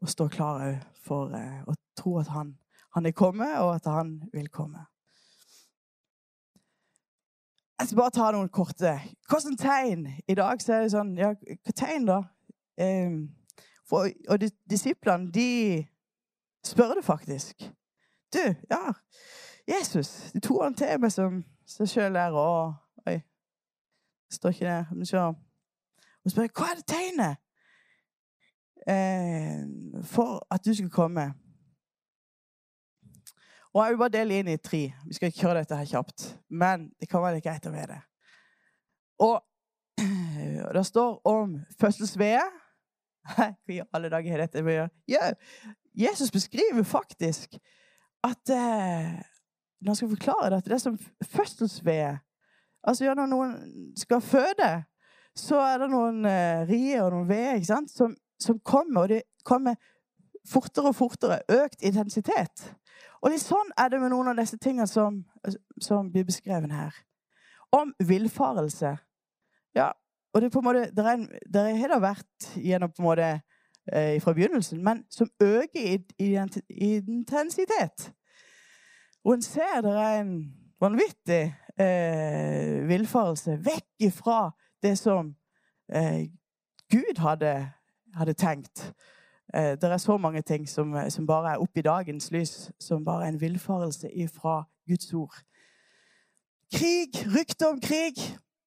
å 0.00 0.08
stå 0.08 0.28
klar 0.32 0.78
for 1.04 1.34
eh, 1.36 1.60
å 1.68 1.74
tro 1.98 2.18
at 2.20 2.30
han, 2.32 2.54
han, 2.96 3.06
er 3.06 3.16
kommet, 3.16 3.52
og 3.60 3.74
at 3.74 3.88
han 3.90 4.16
vil 4.32 4.48
komme. 4.52 4.86
Jeg 7.80 7.88
skal 7.88 8.00
bare 8.02 8.12
ta 8.12 8.30
noen 8.36 8.52
korte. 8.52 8.94
Hvilke 9.28 9.56
tegn? 9.60 10.06
I 10.28 10.36
dag 10.36 10.60
så 10.60 10.74
er 10.76 10.82
det 10.84 10.92
sånn 10.92 11.14
Ja, 11.16 11.32
hva 11.32 11.76
tegn, 11.76 12.08
da? 12.08 12.22
Eh, 12.80 13.16
for, 13.88 14.08
og 14.28 14.48
disiplene, 14.68 15.32
de 15.32 15.86
spør 16.64 16.98
det 17.00 17.04
faktisk. 17.04 17.64
Du, 18.30 18.42
ja 18.70 18.92
Jesus 19.66 20.30
de 20.30 20.40
tok 20.42 20.62
han 20.62 20.76
til 20.78 21.00
meg 21.02 21.12
som 21.14 21.40
seg 21.68 21.90
sjøl 21.90 22.16
der. 22.16 22.36
Og 22.36 22.74
står 24.30 24.54
ikke 24.54 24.66
det? 24.66 24.86
Men 24.96 25.06
se. 25.06 25.22
Og 26.24 26.32
spør 26.32 26.50
hva 26.52 26.70
er 26.70 26.80
det 26.80 26.86
tegnet 26.90 27.38
eh, 28.88 29.62
for 30.06 30.46
at 30.50 30.64
du 30.64 30.74
skal 30.74 30.90
komme. 30.92 31.30
Og 33.70 33.84
Jeg 33.84 33.92
vil 33.92 33.98
bare 33.98 34.16
dele 34.18 34.38
inn 34.40 34.48
i 34.50 34.56
tre. 34.56 34.82
Vi 35.06 35.14
skal 35.14 35.30
ikke 35.30 35.44
kjøre 35.44 35.60
dette 35.60 35.76
her 35.78 35.86
kjapt. 35.86 36.24
Men 36.50 36.88
det 37.00 37.08
kan 37.08 37.22
være 37.22 37.38
litt 37.38 37.46
greit 37.46 37.68
å 37.70 37.74
vite. 37.74 38.00
Og 39.22 39.36
det 40.76 40.86
står 40.86 41.20
om 41.28 41.60
fødselsvedet. 41.80 42.48
Hva 43.30 43.50
i 43.68 43.82
alle 43.94 44.08
dager 44.10 44.32
har 44.32 44.42
dette? 44.46 44.88
Ja, 45.08 45.28
Jesus 45.94 46.32
beskriver 46.32 46.82
faktisk 46.82 47.58
at 48.24 48.50
eh, 48.52 49.20
Når 49.80 49.88
han 49.88 49.96
skal 49.96 50.10
forklare 50.10 50.50
dette, 50.54 50.68
det 50.68 50.74
er 50.76 50.82
som 50.82 50.98
fødselsvedet 51.24 52.18
Altså, 52.82 53.04
ja, 53.04 53.14
når 53.14 53.28
noen 53.28 53.54
skal 53.98 54.22
føde, 54.24 54.70
så 55.36 55.60
er 55.62 55.82
det 55.82 55.90
noen 55.92 56.24
eh, 56.28 56.66
rier 56.68 57.04
og 57.04 57.12
noen 57.14 57.28
ved 57.28 57.64
som, 57.66 58.14
som, 58.40 58.58
kommer, 58.64 59.02
og 59.02 59.08
de 59.12 59.20
kommer 59.44 59.76
fortere 60.48 60.90
og 60.90 60.96
fortere. 60.96 61.40
Økt 61.48 61.82
intensitet. 61.84 62.64
Og 63.20 63.32
litt 63.32 63.44
sånn 63.44 63.72
er 63.78 63.92
det 63.92 64.00
med 64.00 64.12
noen 64.14 64.32
av 64.32 64.40
disse 64.40 64.58
tingene 64.58 64.88
som, 64.88 65.20
som 65.80 66.08
blir 66.12 66.24
beskrevet 66.28 66.72
her. 66.72 66.96
Om 67.76 67.92
villfarelse. 68.02 68.96
Ja, 69.76 69.92
og 70.32 70.42
det, 70.42 70.50
på 70.52 70.62
en 70.62 70.66
måte, 70.66 70.88
er, 70.96 71.26
det 71.46 71.66
har 71.78 71.92
det 71.92 72.00
vært 72.02 72.50
gjennom 72.56 72.92
på 72.94 73.02
en 73.02 73.08
måte 73.08 73.28
eh, 73.92 74.16
fra 74.22 74.34
begynnelsen, 74.34 74.80
men 74.82 75.04
som 75.10 75.30
øker 75.42 75.80
i, 75.80 75.98
i, 76.22 76.30
i 76.70 76.90
intensitet. 76.98 78.10
Og 79.24 79.36
en 79.36 79.44
ser 79.44 79.82
det 79.84 79.92
er 79.92 80.20
en 80.22 80.34
vanvittig 80.80 81.42
eh, 81.80 82.88
villfarelse 82.88 83.56
vekk 83.64 84.08
ifra 84.10 84.50
det 84.82 84.96
som 84.98 85.34
eh, 85.92 86.28
Gud 86.90 87.18
hadde, 87.22 87.54
hadde 88.14 88.34
tenkt. 88.34 88.92
Eh, 89.54 89.76
det 89.80 89.90
er 89.90 89.96
så 90.02 90.16
mange 90.16 90.42
ting 90.42 90.68
som, 90.68 90.94
som 91.10 91.26
bare 91.26 91.54
er 91.54 91.62
oppe 91.62 91.82
i 91.82 91.86
dagens 91.86 92.30
lys, 92.30 92.70
som 92.80 93.04
bare 93.04 93.26
er 93.26 93.34
en 93.34 93.40
villfarelse 93.40 94.10
ifra 94.12 94.62
Guds 94.88 95.12
ord. 95.14 95.36
Krig, 96.74 97.16
rykte 97.34 97.68
om 97.68 97.80
krig. 97.82 98.18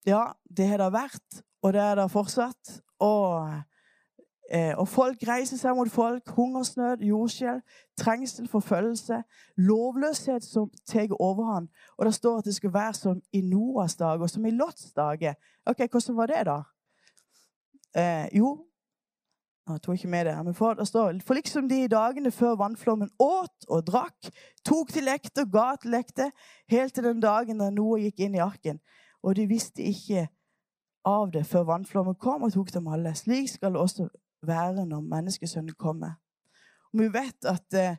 Ja, 0.06 0.32
det 0.56 0.68
har 0.68 0.82
det 0.82 0.92
vært, 0.92 1.44
og 1.62 1.72
det 1.72 1.80
er 1.80 1.94
det 1.96 2.10
fortsatt. 2.12 2.80
Og 3.00 3.48
og 4.76 4.88
folk 4.88 5.22
reiser 5.28 5.56
seg 5.56 5.76
mot 5.76 5.90
folk. 5.90 6.28
Hungersnød, 6.36 7.00
jordskjelv, 7.00 7.62
trengsel, 7.96 8.48
forfølgelse. 8.48 9.22
Lovløshet 9.56 10.44
som 10.44 10.70
tar 10.86 11.14
overhånd. 11.16 11.68
Og 11.96 12.06
det 12.06 12.14
står 12.14 12.38
at 12.38 12.44
det 12.44 12.54
skal 12.54 12.74
være 12.74 12.94
som 12.94 13.22
i 13.32 13.40
Noas 13.40 13.96
dag 13.96 14.20
og 14.20 14.30
som 14.30 14.46
i 14.46 14.50
Lots 14.50 14.92
dager. 14.92 15.34
Ok, 15.66 15.88
Hvordan 15.90 16.16
var 16.16 16.26
det, 16.26 16.46
da? 16.46 16.60
Eh, 17.96 18.28
jo 18.38 18.66
Jeg 19.68 19.80
tok 19.82 19.94
ikke 19.94 20.08
med 20.08 20.24
det. 20.24 20.44
Men 20.44 20.54
for, 20.54 20.74
det 20.74 20.88
står, 20.88 21.20
for 21.26 21.34
liksom 21.34 21.68
de 21.68 21.88
dagene 21.88 22.30
før 22.30 22.54
vannflommen 22.60 23.08
åt 23.18 23.64
og 23.68 23.86
drakk, 23.86 24.28
tok 24.64 24.90
til 24.92 25.06
lekte 25.08 25.46
og 25.46 25.52
ga 25.52 25.70
til 25.80 25.90
lekte, 25.90 26.26
helt 26.68 26.94
til 26.94 27.04
den 27.04 27.20
dagen 27.20 27.58
da 27.58 27.70
Noah 27.70 28.02
gikk 28.02 28.20
inn 28.20 28.36
i 28.36 28.42
arken. 28.44 28.80
Og 29.22 29.36
de 29.36 29.46
visste 29.48 29.82
ikke 29.82 30.26
av 31.04 31.32
det 31.32 31.46
før 31.46 31.64
vannflommen 31.70 32.18
kom 32.20 32.44
og 32.44 32.52
tok 32.52 32.74
dem 32.74 32.90
alle. 32.92 33.14
Slik 33.16 33.48
skal 33.48 33.72
det 33.72 33.80
også 33.80 34.08
være 34.46 34.86
når 34.86 35.00
menneskesønnen 35.00 35.74
kommer. 35.78 36.18
Og 36.92 37.00
vi 37.00 37.12
vet 37.12 37.48
at, 37.50 37.74
eh, 37.74 37.96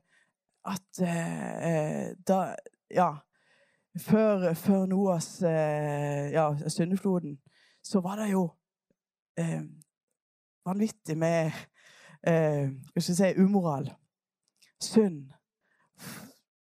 at 0.66 1.02
eh, 1.02 2.16
da 2.28 2.56
Ja, 2.92 3.16
før, 3.98 4.54
før 4.54 4.86
Noas 4.86 5.42
ja, 5.42 6.54
syndefloden, 6.70 7.40
så 7.84 8.00
var 8.00 8.16
det 8.16 8.32
jo 8.32 8.50
eh, 9.38 9.64
vanvittig 10.66 11.18
med 11.18 11.52
eh, 12.28 12.70
skal 12.98 13.16
si, 13.16 13.42
umoral, 13.42 13.92
synd. 14.82 15.32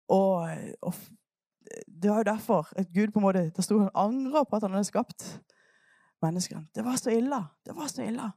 Og, 0.09 0.49
og, 0.81 0.93
det 2.01 2.11
var 2.11 2.17
jo 2.17 2.23
derfor 2.23 2.67
at 2.75 2.87
Gud 2.93 3.11
på 3.11 3.19
en 3.19 3.23
måte, 3.23 3.49
der 3.55 3.61
sto 3.61 3.79
han 3.79 3.89
angra 3.93 4.43
på 4.43 4.55
at 4.55 4.63
han 4.63 4.71
hadde 4.71 4.89
skapt 4.89 5.41
menneskene. 6.21 6.67
Det 6.75 6.85
var 6.85 6.95
så 6.95 7.11
ille. 7.13 7.43
Det 7.65 7.75
var 7.75 7.87
så 7.87 8.03
ille. 8.03 8.31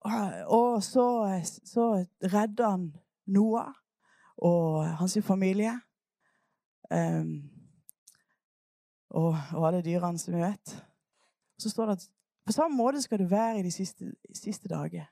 Og, 0.00 0.12
og 0.46 0.82
så, 0.82 1.06
så 1.64 2.06
redder 2.22 2.70
han 2.70 2.94
Noah 3.26 3.72
og 4.36 4.86
hans 4.98 5.18
familie. 5.22 5.80
Um, 6.90 7.50
og, 9.10 9.36
og, 9.54 9.66
alle 9.68 9.82
dyrene 9.82 10.18
som 10.18 10.34
vi 10.34 10.40
vet. 10.40 10.74
Så 11.58 11.70
står 11.70 11.86
det 11.86 11.92
at 11.92 12.10
på 12.46 12.52
samme 12.52 12.76
måte 12.76 13.02
skal 13.02 13.18
det 13.18 13.30
være 13.30 13.58
i 13.58 13.62
de 13.62 13.70
siste, 13.70 14.12
siste 14.34 14.68
dager. 14.68 15.04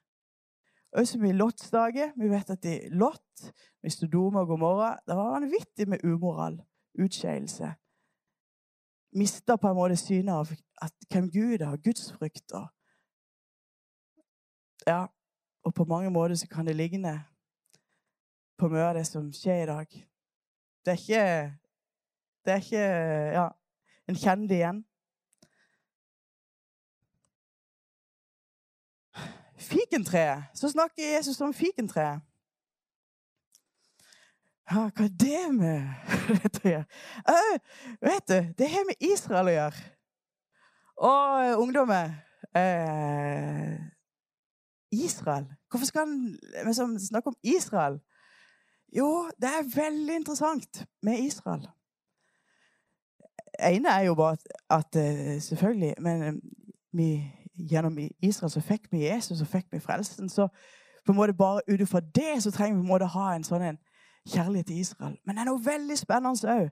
Også 0.93 1.19
med 1.19 1.33
Lots 1.33 1.71
dager. 1.71 2.13
Vi 2.17 2.31
vet 2.31 2.51
at 2.51 2.65
i 2.65 2.79
Lot, 2.89 3.53
med 3.83 3.91
Stodoma 3.91 4.41
og 4.41 4.47
Gomorra, 4.47 4.97
det 5.07 5.17
var 5.17 5.41
vanvittig 5.41 5.89
med 5.89 6.05
umoral, 6.05 6.63
utskeielse. 6.99 7.75
Mista 9.13 9.57
på 9.57 9.69
en 9.69 9.77
måte 9.77 9.97
synet 9.97 10.33
av 10.33 10.53
at 10.83 10.95
hvem 11.13 11.29
Gud 11.31 11.61
er, 11.61 11.77
gudsfrykt 11.77 12.53
og 12.53 12.69
Ja, 14.87 15.07
og 15.65 15.75
på 15.75 15.85
mange 15.85 16.11
måter 16.11 16.35
så 16.35 16.47
kan 16.49 16.67
det 16.67 16.77
ligne 16.77 17.25
på 18.59 18.69
mye 18.69 18.85
av 18.87 18.95
det 18.95 19.07
som 19.07 19.33
skjer 19.35 19.63
i 19.63 19.67
dag. 19.67 19.87
Det 20.85 20.93
er 20.93 21.01
ikke 21.01 21.55
Det 22.47 22.53
er 22.53 22.61
ikke 22.63 22.87
Ja, 23.35 23.49
en 24.09 24.17
kjenner 24.17 24.49
det 24.49 24.57
igjen. 24.61 24.85
Fikentreet. 29.57 30.43
Så 30.55 30.71
snakker 30.71 31.17
Jesus 31.17 31.41
om 31.41 31.55
fikentreet. 31.55 32.21
Ja, 34.71 34.87
hva 34.91 35.05
er 35.05 35.13
det 35.19 35.43
med 35.55 35.83
dette 36.43 36.63
å 36.63 36.71
gjøre? 36.71 36.87
vet 38.01 38.31
du, 38.31 38.39
det 38.59 38.71
har 38.71 38.87
med 38.87 39.03
Israel 39.11 39.51
å 39.51 39.57
gjøre. 39.57 39.85
Og 40.97 41.63
ungdommer 41.67 42.15
eh, 42.55 43.75
Israel. 44.93 45.47
Hvorfor 45.71 45.87
skal 45.87 46.07
han 46.07 46.39
liksom, 46.67 46.99
snakke 46.99 47.29
om 47.29 47.37
Israel? 47.43 47.99
Jo, 48.97 49.31
det 49.41 49.49
er 49.49 49.77
veldig 49.77 50.15
interessant 50.15 50.87
med 51.03 51.19
Israel. 51.19 51.69
Ene 53.61 53.89
er 53.89 54.01
jo 54.01 54.15
bare 54.15 54.33
at, 54.33 54.47
at 54.71 54.97
eh, 54.97 55.43
Selvfølgelig, 55.43 55.95
men 55.99 56.23
eh, 56.23 56.35
vi 56.93 57.33
gjennom 57.71 57.99
Israel 58.23 58.51
så 58.51 58.61
fikk 58.61 58.93
vi 58.93 59.07
Jesus 59.07 59.41
og 59.41 59.47
fikk 59.47 59.67
vi 59.73 59.81
frelsen. 59.81 60.29
Så 60.29 60.49
på 61.07 61.13
en 61.13 61.17
måte 61.17 61.35
bare 61.35 61.61
ut 61.69 61.81
ifra 61.81 62.01
det 62.01 62.43
så 62.43 62.51
trenger 62.51 62.77
vi 62.77 62.81
på 62.81 62.85
en 62.85 62.89
måte 62.89 63.07
ha 63.07 63.35
en 63.35 63.45
sånn 63.45 63.63
en 63.63 63.79
kjærlighet 64.29 64.67
til 64.67 64.81
Israel. 64.81 65.17
Men 65.25 65.37
det 65.37 65.43
er 65.43 65.51
noe 65.51 65.65
veldig 65.65 65.99
spennende 65.99 66.53
òg 66.53 66.69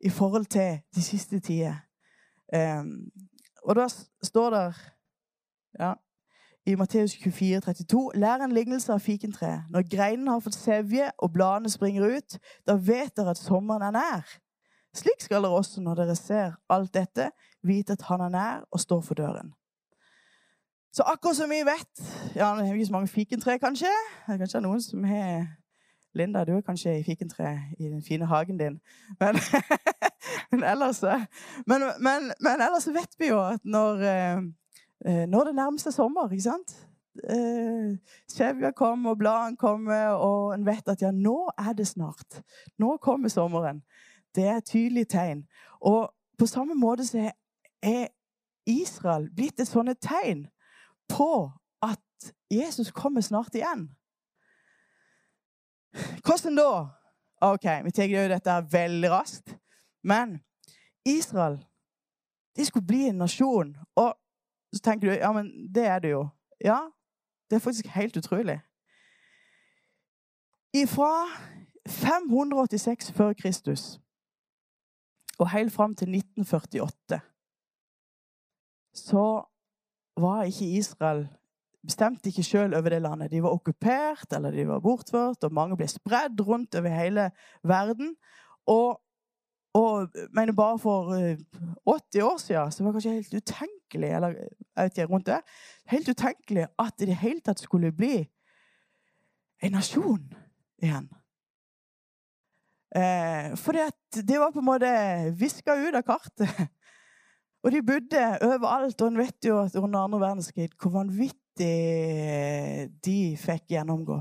i 0.00 0.10
forhold 0.10 0.46
til 0.46 0.78
de 0.94 1.02
siste 1.02 1.40
tider. 1.40 1.76
Um, 2.54 3.10
og 3.64 3.76
da 3.76 3.88
står 4.22 4.50
det 4.50 4.62
ja, 5.78 5.92
i 6.68 6.74
Matteus 6.74 7.14
24, 7.16 7.60
32, 7.60 8.10
Lær 8.14 8.42
en 8.44 8.52
lignelse 8.52 8.92
av 8.92 9.00
fikentreet. 9.00 9.70
Når 9.72 9.86
greinene 9.88 10.34
har 10.34 10.42
fått 10.44 10.58
sevje 10.58 11.06
og 11.16 11.30
bladene 11.32 11.70
springer 11.72 12.04
ut, 12.18 12.36
da 12.68 12.74
vet 12.76 13.14
dere 13.16 13.32
at 13.32 13.40
sommeren 13.40 13.86
er 13.86 13.94
nær. 13.96 14.34
Slik 14.96 15.24
skal 15.24 15.46
dere 15.46 15.56
også, 15.56 15.80
når 15.80 16.02
dere 16.02 16.16
ser 16.18 16.58
alt 16.68 16.92
dette, 16.92 17.30
vite 17.64 17.96
at 17.96 18.04
han 18.10 18.26
er 18.26 18.34
nær 18.34 18.66
og 18.68 18.82
står 18.84 19.00
for 19.06 19.16
døren. 19.16 19.54
Så 20.92 21.06
akkurat 21.08 21.36
som 21.36 21.50
vi 21.50 21.62
vet 21.68 22.04
Ja, 22.34 22.52
det 22.56 22.66
er 22.66 22.74
ikke 22.74 22.86
så 22.86 22.92
mange 22.92 23.08
fikentre, 23.08 23.58
kanskje. 23.58 23.94
Det 24.26 24.34
er 24.34 24.44
kanskje 24.44 24.64
noen 24.64 24.84
som 24.84 25.08
har 25.08 25.48
Linda, 26.16 26.44
du 26.44 26.56
er 26.56 26.64
kanskje 26.66 26.98
i 26.98 27.04
fikentre 27.04 27.50
i 27.78 27.88
den 27.88 28.02
fine 28.02 28.26
hagen 28.26 28.58
din. 28.58 28.80
Men, 29.20 29.40
men, 30.52 30.64
ellers, 30.64 31.02
men, 31.66 31.84
men, 32.00 32.32
ellers 32.60 32.88
vet 32.88 33.20
vi 33.20 33.28
jo 33.28 33.40
at 33.40 33.60
når, 33.64 34.02
eh, 34.02 34.40
når 35.04 35.44
det 35.44 35.54
nærmer 35.54 35.90
sommer, 35.94 36.30
ikke 36.30 36.42
sant 36.42 36.76
Skjevja 38.30 38.70
kommer, 38.76 39.10
og 39.10 39.18
bladene 39.18 39.56
kommer, 39.56 40.08
og 40.22 40.54
en 40.54 40.66
vet 40.66 40.88
at 40.88 41.02
ja, 41.02 41.10
nå 41.10 41.50
er 41.58 41.72
det 41.72 41.88
snart. 41.88 42.42
Nå 42.78 42.96
kommer 43.02 43.28
sommeren. 43.28 43.82
Det 44.34 44.44
er 44.46 44.56
et 44.56 44.64
tydelig 44.64 45.08
tegn. 45.08 45.44
Og 45.80 46.12
på 46.38 46.46
samme 46.46 46.74
måte 46.78 47.06
så 47.06 47.30
er 47.82 48.08
Israel 48.66 49.28
blitt 49.34 49.60
et 49.60 49.68
sånt 49.68 50.00
tegn 50.04 50.46
på 51.08 51.50
at 51.82 52.32
Jesus 52.50 52.92
kommer 52.92 53.20
snart 53.20 53.54
igjen. 53.54 53.88
Hvordan 56.24 56.58
da? 56.58 56.70
OK, 57.40 57.66
vi 57.84 57.90
tar 57.94 58.10
jo 58.10 58.28
dette 58.30 58.60
veldig 58.72 59.10
raskt. 59.10 59.56
Men 60.02 60.38
Israel 61.06 61.58
de 62.56 62.64
skulle 62.66 62.86
bli 62.86 63.06
en 63.08 63.22
nasjon. 63.22 63.76
Og 63.96 64.14
så 64.72 64.80
tenker 64.84 65.08
du 65.08 65.14
ja, 65.14 65.32
men 65.32 65.50
det 65.74 65.86
er 65.86 65.98
det 65.98 66.10
jo. 66.10 66.28
Ja, 66.64 66.80
det 67.50 67.56
er 67.56 67.64
faktisk 67.64 67.86
helt 67.86 68.16
utrolig. 68.16 68.60
Ifra 70.74 71.26
586 71.88 73.12
før 73.12 73.32
Kristus 73.32 74.00
og 75.38 75.50
helt 75.50 75.72
fram 75.72 75.94
til 75.94 76.08
1948 76.14 77.20
så 78.94 79.26
var 80.18 80.42
ikke 80.42 80.76
Israel 80.78 81.28
bestemte 81.86 82.28
ikke 82.28 82.42
sjøl 82.42 82.74
over 82.74 82.92
det 82.92 83.02
landet. 83.02 83.30
De 83.30 83.42
var 83.42 83.54
okkupert 83.54 84.32
eller 84.36 84.50
de 84.50 84.66
var 84.68 84.82
bortført, 84.84 85.44
og 85.44 85.54
mange 85.54 85.76
ble 85.78 85.88
spredd 85.88 86.40
rundt 86.44 86.74
over 86.74 86.92
hele 86.92 87.30
verden. 87.62 88.16
Og, 88.66 88.98
og 89.74 90.08
mener 90.36 90.52
bare 90.52 90.78
for 90.78 91.14
80 91.14 92.18
eh, 92.18 92.24
år 92.26 92.36
siden 92.42 92.72
så 92.72 92.84
var 92.84 92.90
det 92.90 92.96
kanskje 92.96 93.14
helt 93.14 93.32
utenkelig 93.88 94.14
eller 94.16 94.34
jeg 94.36 94.84
vet 94.84 94.98
ikke, 94.98 95.12
rundt 95.12 95.26
det, 95.26 95.40
helt 95.86 96.08
utenkelig 96.08 96.66
at 96.78 96.98
det 96.98 97.06
i 97.06 97.10
det 97.10 97.22
hele 97.22 97.40
tatt 97.40 97.60
skulle 97.60 97.92
bli 97.92 98.28
en 99.62 99.72
nasjon 99.72 100.34
igjen. 100.82 101.08
Eh, 102.94 103.56
for 103.56 103.72
det 103.72 104.38
var 104.38 104.52
på 104.52 104.60
en 104.60 104.64
måte 104.64 105.32
viska 105.36 105.74
ut 105.74 105.94
av 105.94 106.02
kartet. 106.02 106.68
Og 107.64 107.72
de 107.72 107.82
bodde 107.82 108.38
overalt. 108.42 109.00
Og 109.02 109.08
en 109.08 109.18
vet 109.18 109.44
jo 109.44 109.58
at 109.60 109.74
under 109.76 110.00
andre 110.00 110.20
verdenskrig 110.20 110.70
hvor 110.78 110.94
vanvittig 110.94 111.74
de 113.04 113.36
fikk 113.36 113.74
gjennomgå. 113.74 114.20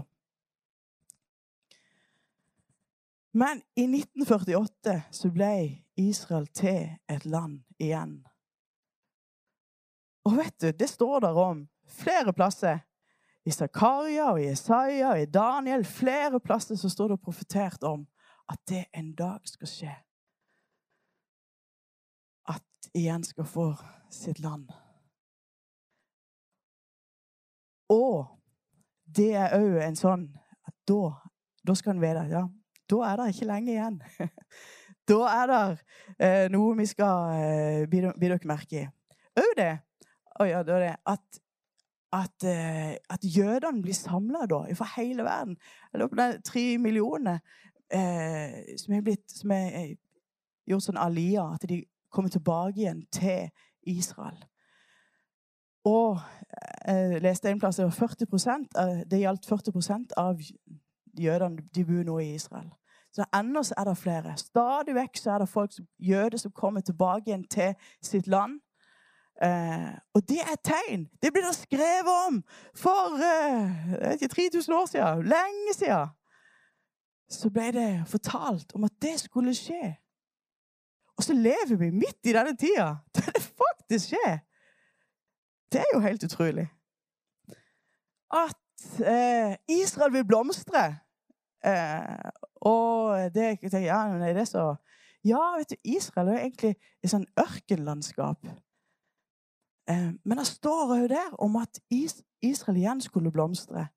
Men 3.37 3.61
i 3.77 3.85
1948 3.85 5.03
så 5.13 5.29
ble 5.29 5.83
Israel 5.95 6.47
til 6.47 6.97
et 7.07 7.25
land 7.29 7.61
igjen. 7.77 8.23
Og 10.27 10.33
vet 10.35 10.59
du, 10.59 10.71
det 10.71 10.89
står 10.89 11.19
der 11.23 11.37
om 11.39 11.67
flere 11.87 12.33
plasser. 12.33 12.79
I 13.47 13.51
Zakaria 13.51 14.25
og 14.33 14.41
i 14.41 14.49
Isaiah 14.51 15.13
og 15.13 15.21
i 15.21 15.29
Daniel, 15.31 15.85
flere 15.85 16.39
plasser 16.43 16.75
så 16.75 16.89
står 16.91 17.13
det 17.13 17.21
profetert 17.23 17.83
om 17.87 18.03
at 18.51 18.59
det 18.67 18.83
en 18.95 19.13
dag 19.15 19.39
skal 19.47 19.71
skje 19.71 19.93
At 22.51 22.91
igjen 22.95 23.23
skal 23.23 23.47
få 23.47 23.69
sitt 24.11 24.39
land. 24.43 24.67
Og 27.87 28.27
det 29.07 29.31
er 29.35 29.55
òg 29.55 29.79
en 29.85 29.95
sånn 29.95 30.27
at 30.67 30.75
da, 30.87 31.15
da 31.63 31.75
skal 31.75 31.95
en 31.95 32.03
vite 32.03 32.27
ja, 32.33 32.43
da 32.91 33.03
er 33.07 33.19
det 33.21 33.31
ikke 33.31 33.51
lenge 33.53 33.71
igjen. 33.71 33.99
da 35.11 35.23
er 35.31 35.51
det 35.53 35.63
eh, 36.19 36.45
noe 36.51 36.75
vi 36.75 36.91
skal 36.91 37.35
eh, 37.39 37.83
bli 37.87 38.03
dere 38.03 38.43
merke 38.43 38.83
i. 38.83 38.87
Òg 39.39 39.53
det, 39.55 39.73
oh 40.39 40.47
ja, 40.47 40.63
det, 40.63 40.95
at, 41.05 41.39
at, 42.13 42.43
eh, 42.43 42.95
at 43.09 43.19
jødene 43.23 43.81
blir 43.81 43.93
samla 43.93 44.45
fra 44.75 44.87
hele 44.95 45.23
verden. 45.23 45.57
Jeg 45.93 45.99
lurer 45.99 46.07
på 46.07 46.15
det 46.15 46.43
tre 46.43 46.77
millioner 46.77 47.39
eh, 47.91 48.77
som 48.77 48.93
er 48.93 49.01
blitt 49.01 49.31
som 49.31 49.51
er, 49.51 49.67
er 49.73 49.95
gjort 50.67 50.87
sånn 50.87 51.01
alia. 51.01 51.49
At 51.53 51.69
de 51.69 51.83
kommer 52.11 52.29
tilbake 52.29 52.79
igjen 52.79 53.05
til 53.11 53.49
Israel. 53.87 54.39
Og 55.87 56.19
jeg 56.87 57.15
eh, 57.15 57.21
leste 57.23 57.49
en 57.49 57.59
plass 57.59 57.79
det, 57.79 57.87
40% 57.93 58.75
det 59.07 59.21
gjaldt 59.21 59.47
40% 59.47 60.17
av 60.17 60.41
jødene 61.17 61.63
de 61.75 61.85
bor 61.85 62.03
nå 62.03 62.19
i 62.19 62.33
Israel. 62.35 62.69
Så 63.15 63.25
ennå 63.33 63.63
er 63.77 63.87
det 63.87 63.97
flere. 63.97 64.35
Stadig 64.37 64.95
vekk 64.95 65.19
er 65.25 65.41
det 65.41 65.49
folk, 65.49 65.77
jøder 65.99 66.37
som 66.37 66.51
kommer 66.51 66.81
tilbake 66.81 67.31
igjen 67.31 67.47
til 67.49 67.73
sitt 68.03 68.27
land. 68.27 68.59
Eh, 69.43 69.93
og 70.13 70.29
det 70.29 70.39
er 70.41 70.53
et 70.53 70.63
tegn. 70.65 71.05
Det 71.21 71.33
blir 71.33 71.45
det 71.45 71.55
skrevet 71.55 72.13
om 72.27 72.43
for 72.75 73.19
eh, 73.21 74.13
ikke, 74.13 74.27
3000 74.27 74.73
år 74.73 74.85
siden. 74.85 75.23
Lenge 75.23 75.73
siden. 75.75 76.07
Så 77.29 77.49
ble 77.49 77.71
det 77.71 77.91
fortalt 78.07 78.73
om 78.75 78.83
at 78.83 78.95
det 79.01 79.19
skulle 79.19 79.53
skje. 79.55 79.95
Og 81.17 81.23
så 81.23 81.33
lever 81.33 81.77
vi 81.77 81.89
midt 81.89 82.25
i 82.25 82.33
denne 82.33 82.55
tida 82.57 82.95
der 83.15 83.31
det 83.35 83.43
faktisk 83.43 84.13
skjer. 84.13 84.39
Det 85.71 85.79
er 85.79 85.93
jo 85.93 85.99
helt 85.99 86.23
utrolig. 86.23 86.67
At 88.33 89.05
eh, 89.05 89.55
Israel 89.69 90.13
vil 90.13 90.25
blomstre. 90.25 90.97
Eh, 91.65 92.29
og 92.55 93.19
det, 93.33 93.57
ja, 93.73 94.01
er 94.07 94.33
det 94.33 94.47
så 94.47 94.75
Ja, 95.25 95.57
vet 95.57 95.69
du, 95.69 95.75
Israel 95.83 96.27
er 96.27 96.31
jo 96.31 96.39
egentlig 96.39 96.75
et 97.03 97.11
sånn 97.11 97.25
ørkenlandskap. 97.41 98.47
Eh, 99.89 100.09
men 100.23 100.37
det 100.37 100.47
står 100.47 100.95
òg 100.97 101.09
der 101.09 101.35
om 101.39 101.55
at 101.61 101.79
Israel 102.41 102.77
igjen 102.77 103.01
skulle 103.01 103.31
blomstre. 103.31 103.87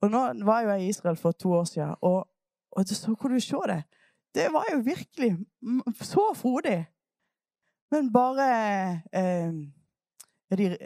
Og 0.00 0.10
nå 0.10 0.20
var 0.46 0.62
jo 0.62 0.74
jeg 0.74 0.82
i 0.82 0.88
Israel 0.88 1.16
for 1.16 1.32
to 1.32 1.52
år 1.52 1.64
siden, 1.64 1.94
og, 2.02 2.28
og 2.70 2.86
så 2.86 3.14
kunne 3.14 3.34
du 3.34 3.40
se 3.40 3.62
det. 3.66 3.82
Det 4.34 4.52
var 4.52 4.64
jo 4.72 4.78
virkelig 4.84 5.36
så 6.00 6.32
frodig. 6.34 6.86
Men 7.90 8.12
bare 8.12 9.02
eh, 9.12 9.52
de, 10.58 10.76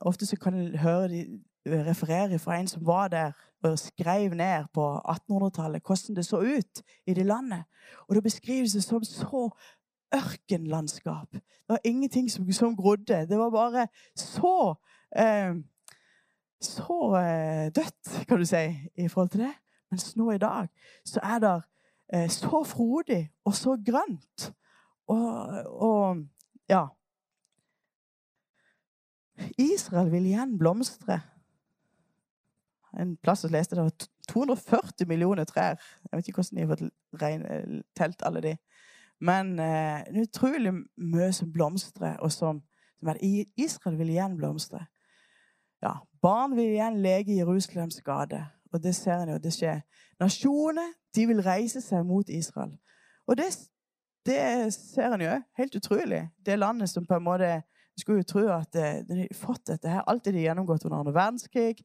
Ofte 0.00 0.26
så 0.26 0.36
kan 0.36 0.54
jeg 0.54 0.80
høre 0.80 1.08
de 1.08 1.24
referere 1.66 2.38
fra 2.38 2.58
en 2.60 2.68
som 2.68 2.86
var 2.86 3.08
der 3.08 3.32
og 3.64 3.78
skrev 3.78 4.34
ned 4.34 4.64
på 4.74 4.84
1800-tallet 5.08 5.82
hvordan 5.86 6.16
det 6.16 6.26
så 6.26 6.36
ut 6.36 6.82
i 7.06 7.14
det 7.14 7.26
landet. 7.26 7.64
Og 8.08 8.14
det 8.14 8.22
beskrives 8.22 8.72
det 8.72 8.84
som 8.84 9.04
så 9.04 9.48
ørkenlandskap. 10.14 11.32
Det 11.32 11.68
var 11.68 11.78
ingenting 11.84 12.30
som, 12.30 12.52
som 12.52 12.76
grodde. 12.76 13.26
Det 13.28 13.38
var 13.38 13.50
bare 13.50 13.88
så 14.16 14.74
eh, 15.16 15.54
Så 16.60 17.16
eh, 17.16 17.66
dødt, 17.76 18.26
kan 18.28 18.38
du 18.38 18.44
si, 18.44 18.90
i 18.96 19.08
forhold 19.08 19.28
til 19.28 19.40
det. 19.40 19.52
Mens 19.90 20.16
nå 20.16 20.30
i 20.30 20.38
dag 20.38 20.68
så 21.04 21.20
er 21.22 21.38
det 21.38 21.62
eh, 22.14 22.30
så 22.30 22.64
frodig 22.64 23.30
og 23.44 23.54
så 23.54 23.76
grønt. 23.86 24.54
Og, 25.06 25.48
og 25.66 26.16
ja 26.68 26.86
Israel 29.58 30.12
vil 30.12 30.26
igjen 30.26 30.58
blomstre. 30.58 31.20
En 33.00 33.16
plass 33.16 33.42
jeg 33.44 33.52
leste 33.54 33.76
det 33.76 33.84
var 33.84 34.08
240 34.28 35.08
millioner 35.10 35.44
trær. 35.44 35.80
Jeg 36.10 36.16
vet 36.18 36.28
ikke 36.28 36.42
hvordan 36.42 36.58
de 36.58 36.66
har 36.66 36.76
fått 36.76 37.78
telt 37.98 38.22
alle 38.26 38.42
de. 38.44 38.56
Men 39.24 39.54
eh, 39.58 40.04
det 40.10 40.20
er 40.20 40.28
utrolig 40.28 40.72
mye 41.00 41.30
som 41.32 41.52
blomstrer, 41.52 42.18
og 42.20 42.32
som, 42.32 42.60
som 43.00 43.14
Israel 43.56 43.96
vil 43.98 44.12
igjen 44.12 44.36
blomstre. 44.36 44.84
Ja, 45.84 45.96
barn 46.22 46.56
vil 46.56 46.74
igjen 46.74 47.00
leke 47.04 47.36
Jerusalems 47.36 48.02
gate. 48.04 48.42
Og 48.72 48.82
det 48.82 48.94
ser 48.96 49.22
en 49.22 49.30
jo, 49.30 49.38
det 49.38 49.52
skjer. 49.54 49.84
Nasjoner 50.20 50.92
de 51.14 51.26
vil 51.30 51.42
reise 51.44 51.80
seg 51.80 52.02
mot 52.06 52.28
Israel. 52.28 52.74
Og 53.30 53.38
det, 53.38 53.52
det 54.26 54.72
ser 54.74 55.14
en 55.14 55.22
jo 55.22 55.36
helt 55.58 55.76
utrolig. 55.78 56.24
Det 56.46 56.58
landet 56.58 56.90
som 56.90 57.06
på 57.06 57.16
en 57.16 57.24
måte 57.24 57.52
skulle 58.00 58.24
jo 58.24 58.30
tro 58.32 58.46
at 58.50 58.76
eh, 58.76 59.04
de 59.06 59.20
har 59.22 59.36
fått 59.38 59.68
dette 59.70 59.88
her. 59.88 60.02
Alt 60.10 60.24
det 60.26 60.34
de 60.34 60.42
gjennomgått 60.42 60.84
under 60.84 60.98
andre 60.98 61.14
verdenskrig. 61.14 61.84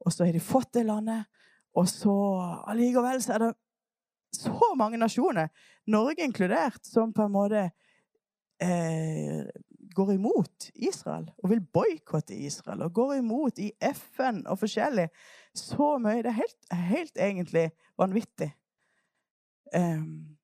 Og 0.00 0.14
så 0.14 0.24
har 0.24 0.32
de 0.32 0.40
fått 0.40 0.72
det 0.78 0.86
landet. 0.86 1.26
Og 1.74 1.88
så 1.90 2.14
allikevel 2.70 3.22
så 3.22 3.34
er 3.34 3.44
det 3.44 3.54
så 4.32 4.74
mange 4.76 4.98
nasjoner, 5.00 5.48
Norge 5.86 6.24
inkludert, 6.24 6.84
som 6.86 7.12
på 7.12 7.24
en 7.24 7.32
måte 7.32 7.62
eh, 8.60 9.46
går 9.94 10.12
imot 10.12 10.70
Israel 10.74 11.30
og 11.42 11.50
vil 11.50 11.62
boikotte 11.74 12.36
Israel 12.36 12.84
og 12.86 12.94
går 12.94 13.14
imot 13.18 13.58
i 13.58 13.70
FN 13.94 14.44
og 14.46 14.60
forskjellig. 14.60 15.08
Så 15.54 15.96
mye. 15.98 16.22
Det 16.22 16.30
er 16.30 16.40
helt, 16.42 16.58
helt 16.72 17.18
egentlig 17.18 17.70
vanvittig. 17.98 18.52
Um, 19.74 20.38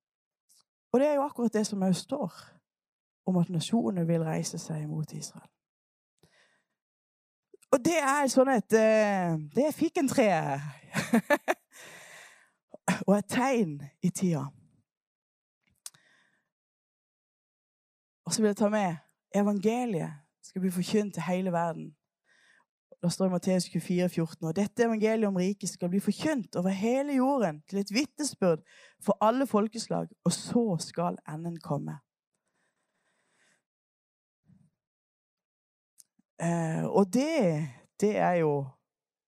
og 0.93 1.01
det 1.01 1.09
er 1.09 1.15
jo 1.15 1.25
akkurat 1.25 1.55
det 1.55 1.67
som 1.67 1.83
òg 1.83 1.95
står 1.97 2.33
om 3.27 3.39
at 3.41 3.49
nasjonene 3.49 4.07
vil 4.07 4.25
reise 4.27 4.59
seg 4.61 4.89
mot 4.89 5.13
Israel. 5.13 5.49
Og 7.73 7.81
det 7.83 7.97
er 7.99 8.29
sånn 8.31 8.53
et 8.53 8.77
eh, 8.79 9.35
Det 9.55 9.65
er 9.67 9.75
fikentreet. 9.75 10.61
og 13.07 13.17
et 13.19 13.29
tegn 13.29 13.79
i 14.03 14.11
tida. 14.11 14.45
Og 18.25 18.33
så 18.33 18.43
vil 18.43 18.49
jeg 18.49 18.57
ta 18.57 18.69
med 18.73 18.97
evangeliet 19.35 20.25
skal 20.45 20.61
bli 20.61 20.71
forkynt 20.71 21.15
til 21.15 21.23
hele 21.23 21.53
verden. 21.53 21.97
Det 23.03 23.13
står 23.13 23.27
i 23.27 23.31
Matteus 23.35 23.67
24, 23.69 24.09
14, 24.09 24.47
og 24.47 24.57
dette 24.57 24.85
evangeliet 24.85 25.29
om 25.29 25.37
riket 25.37 25.69
skal 25.69 25.91
bli 25.93 26.01
forkynt 26.01 26.57
over 26.57 26.73
hele 26.73 27.17
jorden 27.17 27.61
til 27.69 27.79
et 27.79 27.93
vitnesbyrd 27.93 28.63
for 29.05 29.19
alle 29.21 29.47
folkeslag, 29.47 30.09
og 30.25 30.33
så 30.33 30.77
skal 30.81 31.19
enden 31.29 31.61
komme. 31.61 31.99
Eh, 36.41 36.85
og 36.85 37.13
det, 37.13 37.69
det 38.01 38.17
er 38.17 38.41
jo 38.41 38.65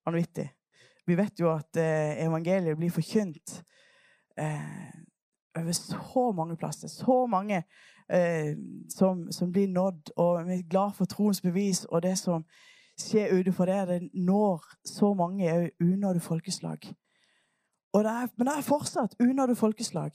vanvittig. 0.07 0.56
Vi 1.07 1.16
vet 1.16 1.40
jo 1.40 1.53
at 1.55 1.77
eh, 1.77 2.25
evangeliet 2.27 2.77
blir 2.77 2.90
forkynt 2.90 3.62
eh, 4.38 4.92
over 5.59 5.73
så 5.73 6.33
mange 6.33 6.57
plasser. 6.57 6.88
Så 6.88 7.27
mange 7.27 7.62
eh, 8.11 8.57
som, 8.88 9.33
som, 9.33 9.53
blir 9.53 9.69
nådd. 9.69 10.11
Og 10.16 10.47
vi 10.47 10.53
er 10.53 10.69
glad 10.71 10.92
for 10.95 11.05
troens 11.05 11.40
bevis 11.40 11.85
og 11.85 12.03
det 12.03 12.19
som 12.19 12.45
skjer 13.01 13.38
utenfor 13.38 13.64
det. 13.64 13.88
Det 13.88 14.11
når 14.14 14.64
så 14.85 15.14
mange 15.14 15.71
unådde 15.81 16.21
folkeslag. 16.21 16.79
Det 17.95 18.07
er, 18.07 18.29
men 18.37 18.47
det 18.47 18.57
er 18.57 18.62
fortsatt 18.62 19.14
unådde 19.21 19.55
folkeslag. 19.57 20.11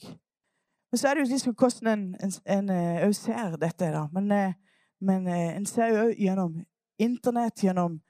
Men 0.92 0.98
så 0.98 1.08
er 1.08 1.14
det 1.14 1.20
jo 1.20 1.32
liksom 1.32 1.54
hvordan 1.54 1.88
en, 1.98 2.16
en, 2.24 2.32
en 2.46 2.70
en 2.70 3.14
ser 3.14 3.56
dette. 3.56 3.92
da. 3.92 4.06
Men, 4.12 4.32
eh, 4.32 4.52
men 5.00 5.26
eh, 5.26 5.56
en 5.56 5.66
ser 5.66 5.86
jo 5.86 6.12
gjennom 6.18 6.64
Internett, 6.98 7.64
gjennom 7.64 8.00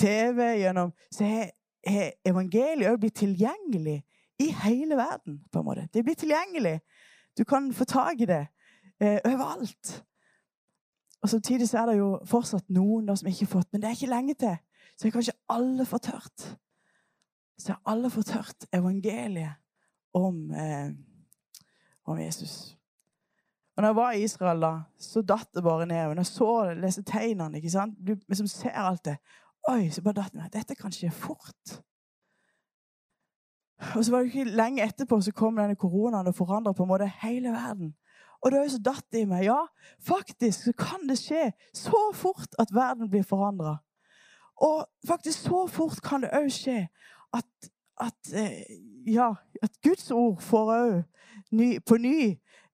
TV, 0.00 0.58
gjennom 0.58 0.92
Så 1.10 1.24
har 1.24 1.50
evangeliet 1.86 2.90
òg 2.90 3.00
blitt 3.00 3.20
tilgjengelig 3.22 4.00
i 4.42 4.50
hele 4.64 4.96
verden. 4.96 5.40
på 5.52 5.58
en 5.58 5.64
måte. 5.64 5.88
Det 5.94 6.04
blir 6.04 6.14
tilgjengelig. 6.14 6.80
Du 7.38 7.44
kan 7.44 7.72
få 7.72 7.84
tak 7.84 8.20
i 8.20 8.26
det 8.26 8.46
eh, 9.00 9.18
overalt. 9.24 10.04
Og 11.22 11.28
Samtidig 11.28 11.74
er 11.74 11.86
det 11.86 11.98
jo 11.98 12.20
fortsatt 12.24 12.68
noen 12.70 13.16
som 13.16 13.28
ikke 13.28 13.46
har 13.46 13.52
fått, 13.52 13.72
men 13.72 13.82
det 13.82 13.88
er 13.88 13.96
ikke 13.96 14.12
lenge 14.12 14.34
til. 14.34 14.56
Så 14.96 15.06
er 15.06 15.12
kanskje 15.12 15.38
alle 15.48 15.86
fått 15.86 16.06
hørt. 16.06 16.46
Så 17.58 17.72
har 17.72 17.80
alle 17.84 18.10
fått 18.10 18.30
hørt 18.30 18.66
evangeliet 18.72 19.56
om, 20.14 20.50
eh, 20.52 20.90
om 22.04 22.18
Jesus. 22.18 22.76
Og 23.76 23.82
når 23.82 23.88
jeg 23.88 23.96
var 23.96 24.12
i 24.12 24.22
Israel, 24.22 24.60
da, 24.60 24.72
så 24.98 25.22
datt 25.22 25.48
det 25.54 25.62
bare 25.62 25.86
ned. 25.86 26.08
Når 26.08 26.22
jeg 26.22 26.26
så 26.26 26.52
disse 26.80 27.02
tegnene 27.02 27.58
ikke 27.58 27.70
sant? 27.70 27.98
Du 28.00 28.14
liksom 28.28 28.46
ser 28.46 28.70
alt 28.70 29.04
det. 29.04 29.16
Oi, 29.68 29.90
så 29.90 30.02
bare 30.02 30.20
datt 30.20 30.34
meg. 30.38 30.50
Dette 30.54 30.76
kan 30.78 30.92
skje 30.94 31.10
fort. 31.10 31.78
Og 33.96 34.04
så 34.04 34.12
var 34.12 34.22
det 34.22 34.30
ikke 34.30 34.56
lenge 34.56 34.84
etterpå 34.84 35.18
så 35.20 35.32
kom 35.36 35.58
denne 35.58 35.76
koronaen 35.76 36.30
og 36.30 36.36
forandra 36.36 36.72
på 36.72 36.84
en 36.84 36.88
måte 36.88 37.08
hele 37.22 37.50
verden. 37.52 37.94
Og 38.40 38.52
det 38.52 38.58
er 38.58 38.62
jo 38.62 38.74
så 38.76 38.82
datt 38.84 39.06
det 39.12 39.24
i 39.24 39.28
meg. 39.28 39.44
Ja, 39.48 39.58
faktisk 40.00 40.68
så 40.68 40.72
kan 40.78 41.08
det 41.08 41.18
skje 41.18 41.50
så 41.74 42.02
fort 42.14 42.54
at 42.62 42.74
verden 42.74 43.10
blir 43.10 43.26
forandra. 43.26 43.76
Og 44.56 44.86
faktisk 45.08 45.38
så 45.48 45.66
fort 45.66 45.98
kan 46.02 46.22
det 46.22 46.30
òg 46.36 46.48
skje 46.52 46.86
at, 47.34 47.70
at, 48.00 48.32
eh, 48.32 48.62
ja, 49.06 49.32
at 49.62 49.82
Guds 49.82 50.10
ord 50.10 50.40
får 50.40 50.72
òg 50.76 51.02
på 51.86 51.98
ny 52.00 52.20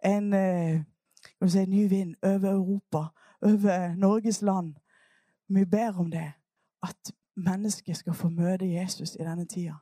en 0.05 0.33
eh, 0.35 0.85
si, 1.49 1.65
ny 1.67 1.89
vind 1.89 2.15
over 2.23 2.53
Europa, 2.53 3.07
over 3.43 3.97
Norges 3.97 4.43
land. 4.43 4.75
Vi 5.49 5.65
ber 5.65 5.99
om 5.99 6.11
det. 6.11 6.33
At 6.83 7.13
mennesket 7.37 7.97
skal 7.97 8.15
få 8.15 8.29
møte 8.29 8.73
Jesus 8.73 9.15
i 9.15 9.25
denne 9.25 9.45
tida. 9.45 9.75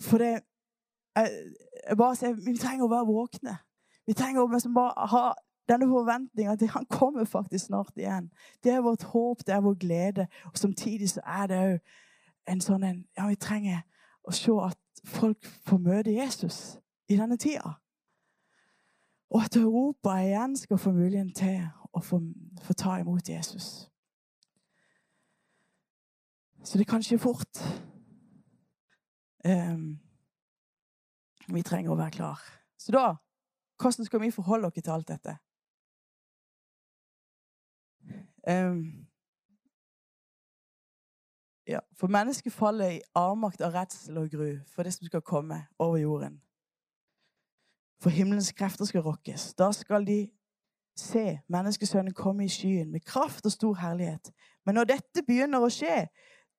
For 0.00 0.18
det 0.18 0.40
jeg, 1.16 1.30
jeg 1.88 1.96
bare 1.96 2.16
sier, 2.16 2.34
Vi 2.34 2.56
trenger 2.58 2.84
å 2.84 2.92
være 2.92 3.08
våkne. 3.08 3.58
Vi 4.06 4.14
trenger 4.14 4.42
å 4.42 4.50
liksom 4.52 4.74
bare 4.74 5.08
ha 5.10 5.24
denne 5.68 5.88
forventninga 5.90 6.52
at 6.52 6.62
han 6.70 6.86
kommer 6.86 7.24
faktisk 7.24 7.64
snart 7.66 7.96
igjen. 7.96 8.30
Det 8.64 8.72
er 8.72 8.84
vårt 8.84 9.02
håp, 9.02 9.46
det 9.46 9.54
er 9.54 9.64
vår 9.64 9.74
glede. 9.74 10.26
Og 10.52 10.58
samtidig 10.58 11.10
så 11.10 11.20
er 11.26 11.46
det 11.46 11.62
òg 11.62 11.78
en 12.52 12.60
sånn 12.60 12.84
en 12.84 13.04
Ja, 13.16 13.26
vi 13.26 13.36
trenger 13.36 13.82
å 14.22 14.34
se 14.34 14.52
at 14.62 14.78
folk 15.04 15.46
får 15.66 15.78
møte 15.78 16.14
Jesus 16.14 16.78
i 17.08 17.16
denne 17.16 17.36
tida. 17.36 17.78
Og 19.30 19.42
at 19.42 19.56
Europa 19.56 20.20
igjen 20.22 20.56
skal 20.56 20.78
få 20.78 20.92
muligheten 20.92 21.34
til 21.34 21.66
å 21.92 22.00
få, 22.00 22.20
få 22.62 22.72
ta 22.72 22.98
imot 23.00 23.28
Jesus. 23.28 23.90
Så 26.66 26.78
det 26.78 26.86
kan 26.88 27.02
skje 27.02 27.18
fort. 27.18 27.62
Um, 29.46 29.98
vi 31.54 31.62
trenger 31.62 31.92
å 31.94 31.98
være 31.98 32.16
klar. 32.18 32.40
Så 32.78 32.90
da 32.92 33.12
hvordan 33.78 34.08
skal 34.08 34.20
vi 34.20 34.30
forholde 34.34 34.66
oss 34.66 34.74
til 34.74 34.90
alt 34.90 35.08
dette? 35.08 35.36
Um, 38.48 39.06
ja, 41.66 41.78
for 41.94 42.08
mennesket 42.08 42.52
faller 42.52 42.96
i 42.96 43.02
avmakt 43.14 43.60
av 43.60 43.74
redsel 43.74 44.18
og 44.18 44.30
gru 44.30 44.58
for 44.66 44.82
det 44.82 44.94
som 44.94 45.06
skal 45.06 45.22
komme 45.22 45.66
over 45.78 45.96
jorden. 45.96 46.40
For 48.02 48.10
himmelens 48.10 48.52
krefter 48.52 48.84
skal 48.84 49.06
rokkes. 49.06 49.54
Da 49.54 49.72
skal 49.72 50.06
de 50.06 50.30
se 50.96 51.40
menneskesønnen 51.48 52.14
komme 52.14 52.44
i 52.44 52.50
skyen 52.50 52.90
med 52.90 53.04
kraft 53.04 53.46
og 53.46 53.52
stor 53.52 53.74
herlighet. 53.74 54.32
Men 54.64 54.74
når 54.74 54.94
dette 54.96 55.22
begynner 55.26 55.62
å 55.62 55.70
skje, 55.70 56.06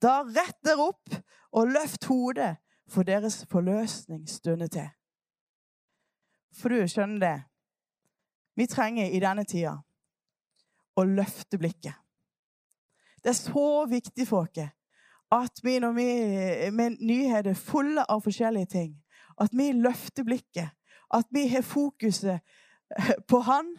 da 0.01 0.21
rett 0.23 0.57
dere 0.65 0.89
opp 0.89 1.17
og 1.57 1.73
løft 1.73 2.07
hodet, 2.10 2.55
for 2.88 3.03
deres 3.03 3.41
forløsning 3.51 4.29
stunder 4.29 4.67
til. 4.71 4.88
For 6.55 6.71
du 6.71 6.88
skjønner 6.88 7.19
det, 7.19 7.38
vi 8.55 8.65
trenger 8.65 9.12
i 9.12 9.19
denne 9.19 9.43
tida 9.43 9.73
å 10.97 11.03
løfte 11.03 11.60
blikket. 11.60 11.97
Det 13.19 13.33
er 13.33 13.39
så 13.41 13.86
viktig 13.89 14.27
for 14.29 14.47
oss 14.47 14.71
at 15.36 15.60
vi 15.63 15.75
når 15.83 15.93
vi 15.97 16.07
med 16.71 17.01
nyheter 17.03 17.57
fulle 17.60 18.05
av 18.07 18.23
forskjellige 18.23 18.71
ting, 18.71 18.93
at 19.41 19.51
vi 19.51 19.73
løfter 19.75 20.23
blikket. 20.23 20.71
At 21.13 21.27
vi 21.31 21.47
har 21.47 21.62
fokuset 21.62 22.39
på 23.29 23.39
Han 23.39 23.75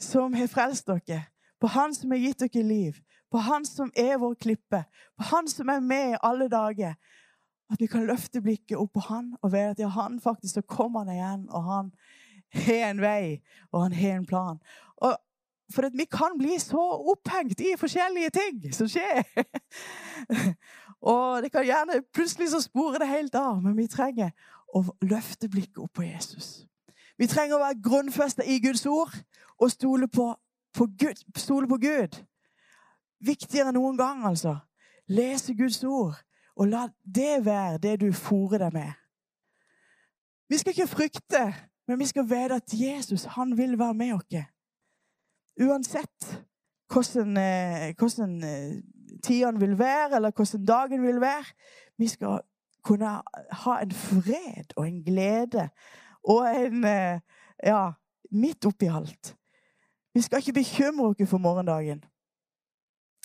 som 0.00 0.34
har 0.34 0.48
frelst 0.48 0.88
dere, 0.88 1.26
på 1.60 1.66
Han 1.66 1.94
som 1.94 2.10
har 2.10 2.18
gitt 2.20 2.40
dere 2.40 2.64
liv, 2.64 2.96
på 3.30 3.38
Han 3.38 3.64
som 3.64 3.92
er 3.96 4.18
vår 4.18 4.34
klippe, 4.34 4.84
på 5.16 5.28
Han 5.30 5.48
som 5.48 5.68
er 5.68 5.80
med 5.80 6.14
i 6.14 6.20
alle 6.22 6.48
dager. 6.48 6.94
At 7.70 7.80
vi 7.80 7.86
kan 7.86 8.06
løfte 8.06 8.42
blikket 8.42 8.78
opp 8.78 8.92
på 8.92 9.00
Han 9.06 9.34
og 9.42 9.52
vite 9.52 9.76
at 9.76 9.78
ja, 9.78 9.88
Han 9.88 10.20
faktisk 10.20 10.54
så 10.54 10.62
kommer 10.62 11.04
han 11.04 11.14
igjen, 11.14 11.48
og 11.50 11.64
han 11.64 11.92
har 12.52 12.90
en 12.90 13.00
vei, 13.00 13.42
og 13.72 13.82
han 13.82 13.92
har 13.92 14.16
en 14.16 14.26
plan. 14.26 14.58
Og 14.96 15.16
for 15.74 15.86
vi 15.94 16.04
kan 16.04 16.38
bli 16.38 16.58
så 16.58 16.82
opphengt 17.12 17.60
i 17.60 17.76
forskjellige 17.78 18.30
ting 18.30 18.74
som 18.74 18.88
skjer. 18.90 19.22
og 21.12 21.42
det 21.42 21.52
kan 21.52 21.64
gjerne 21.64 22.02
plutselig 22.14 22.50
så 22.50 22.60
spore 22.60 22.98
det 22.98 23.08
helt 23.08 23.34
av, 23.34 23.62
men 23.62 23.76
vi 23.78 23.86
trenger 23.86 24.34
å 24.74 24.82
løfte 25.02 25.48
blikket 25.48 25.78
opp 25.78 25.92
på 25.94 26.08
Jesus. 26.08 26.66
Vi 27.18 27.28
trenger 27.30 27.58
å 27.58 27.62
være 27.62 27.82
grunnfesta 27.84 28.46
i 28.46 28.58
Guds 28.64 28.86
ord 28.86 29.14
og 29.60 29.70
stole 29.70 30.08
på, 30.08 30.32
på, 30.74 30.86
Gud, 30.98 31.22
stole 31.36 31.68
på 31.68 31.78
Gud. 31.82 32.18
Viktigere 33.20 33.70
enn 33.70 33.78
noen 33.78 33.98
gang, 33.98 34.24
altså. 34.26 34.56
Lese 35.10 35.54
Guds 35.54 35.82
ord, 35.84 36.16
og 36.56 36.70
la 36.70 36.86
det 37.04 37.44
være 37.44 37.78
det 37.82 37.96
du 38.00 38.12
fòrer 38.12 38.64
deg 38.64 38.72
med. 38.72 38.92
Vi 40.50 40.58
skal 40.58 40.74
ikke 40.74 40.86
frykte, 40.90 41.42
men 41.88 41.98
vi 41.98 42.06
skal 42.06 42.26
vite 42.26 42.60
at 42.60 42.74
Jesus 42.74 43.24
han 43.36 43.56
vil 43.58 43.78
være 43.78 43.94
med 43.94 44.14
oss. 44.14 44.46
Uansett 45.60 46.30
hvordan, 46.92 47.36
eh, 47.36 47.94
hvordan 47.98 48.44
eh, 48.44 48.82
tidene 49.22 49.60
vil 49.60 49.78
være, 49.78 50.16
eller 50.16 50.30
hvordan 50.30 50.66
dagen 50.66 51.02
vil 51.02 51.20
være. 51.20 51.44
Vi 51.98 52.08
skal 52.08 52.40
kunne 52.82 53.22
ha 53.52 53.80
en 53.82 53.92
fred 53.92 54.76
og 54.76 54.88
en 54.88 55.04
glede 55.04 55.68
og 56.24 56.56
en 56.56 56.84
eh, 56.84 57.20
Ja, 57.64 57.90
midt 58.30 58.64
oppi 58.64 58.86
alt. 58.86 59.36
Vi 60.14 60.20
skal 60.20 60.38
ikke 60.38 60.52
bekymre 60.52 61.06
oss 61.06 61.28
for 61.28 61.38
morgendagen. 61.38 62.04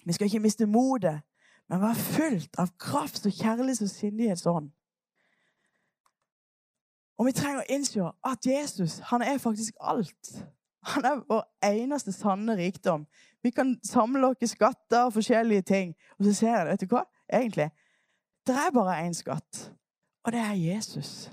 Vi 0.05 0.13
skal 0.13 0.25
ikke 0.25 0.39
miste 0.39 0.65
motet, 0.65 1.21
men 1.69 1.81
være 1.81 1.95
fylt 1.95 2.59
av 2.61 2.69
kraft 2.79 3.25
og 3.25 3.33
kjærlighet 3.33 3.81
og 3.81 3.89
sindighetsånd. 3.89 4.69
Og 7.17 7.29
vi 7.29 7.31
trenger 7.31 7.63
å 7.63 7.71
innse 7.71 8.11
at 8.27 8.45
Jesus 8.45 8.99
han 9.09 9.23
er 9.23 9.39
faktisk 9.41 9.77
alt. 9.79 10.35
Han 10.85 11.05
er 11.05 11.23
vår 11.29 11.45
eneste 11.65 12.11
sanne 12.13 12.57
rikdom. 12.59 13.05
Vi 13.43 13.49
kan 13.55 13.75
samle 13.83 14.27
oss 14.27 14.51
skatter 14.51 15.07
og 15.07 15.15
forskjellige 15.15 15.65
ting. 15.65 15.95
Og 16.19 16.27
så 16.27 16.33
ser 16.33 16.57
jeg, 16.57 16.67
vet 16.67 16.83
du 16.83 16.91
hva? 16.91 17.05
Egentlig, 17.33 17.69
det 18.45 18.55
er 18.55 18.73
bare 18.73 18.99
én 19.07 19.15
skatt, 19.17 19.71
og 20.25 20.31
det 20.35 20.39
er 20.39 20.53
Jesus. 20.53 21.31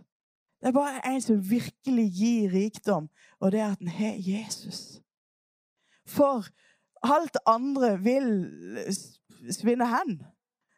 Det 0.61 0.71
er 0.71 0.73
bare 0.73 1.03
en 1.11 1.21
som 1.21 1.51
virkelig 1.51 2.07
gir 2.17 2.53
rikdom, 2.53 3.11
og 3.41 3.53
det 3.53 3.61
er 3.61 3.73
at 3.73 3.79
den 3.79 3.89
har 3.93 4.15
Jesus. 4.17 5.03
For 6.07 6.47
alt 7.03 7.37
andre 7.47 7.97
vil 8.03 8.29
svinne 9.51 9.89
hen. 9.91 10.21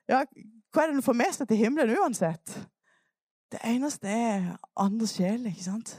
Ja, 0.08 0.24
hva 0.72 0.82
er 0.82 0.90
det 0.90 0.96
en 0.96 1.06
får 1.06 1.16
med 1.18 1.32
seg 1.36 1.48
til 1.48 1.60
himmelen 1.60 1.98
uansett? 2.00 2.54
Det 3.52 3.60
eneste 3.64 4.08
er 4.10 4.56
andre 4.80 5.06
sjel, 5.06 5.46
ikke 5.46 5.64
sant? 5.64 5.94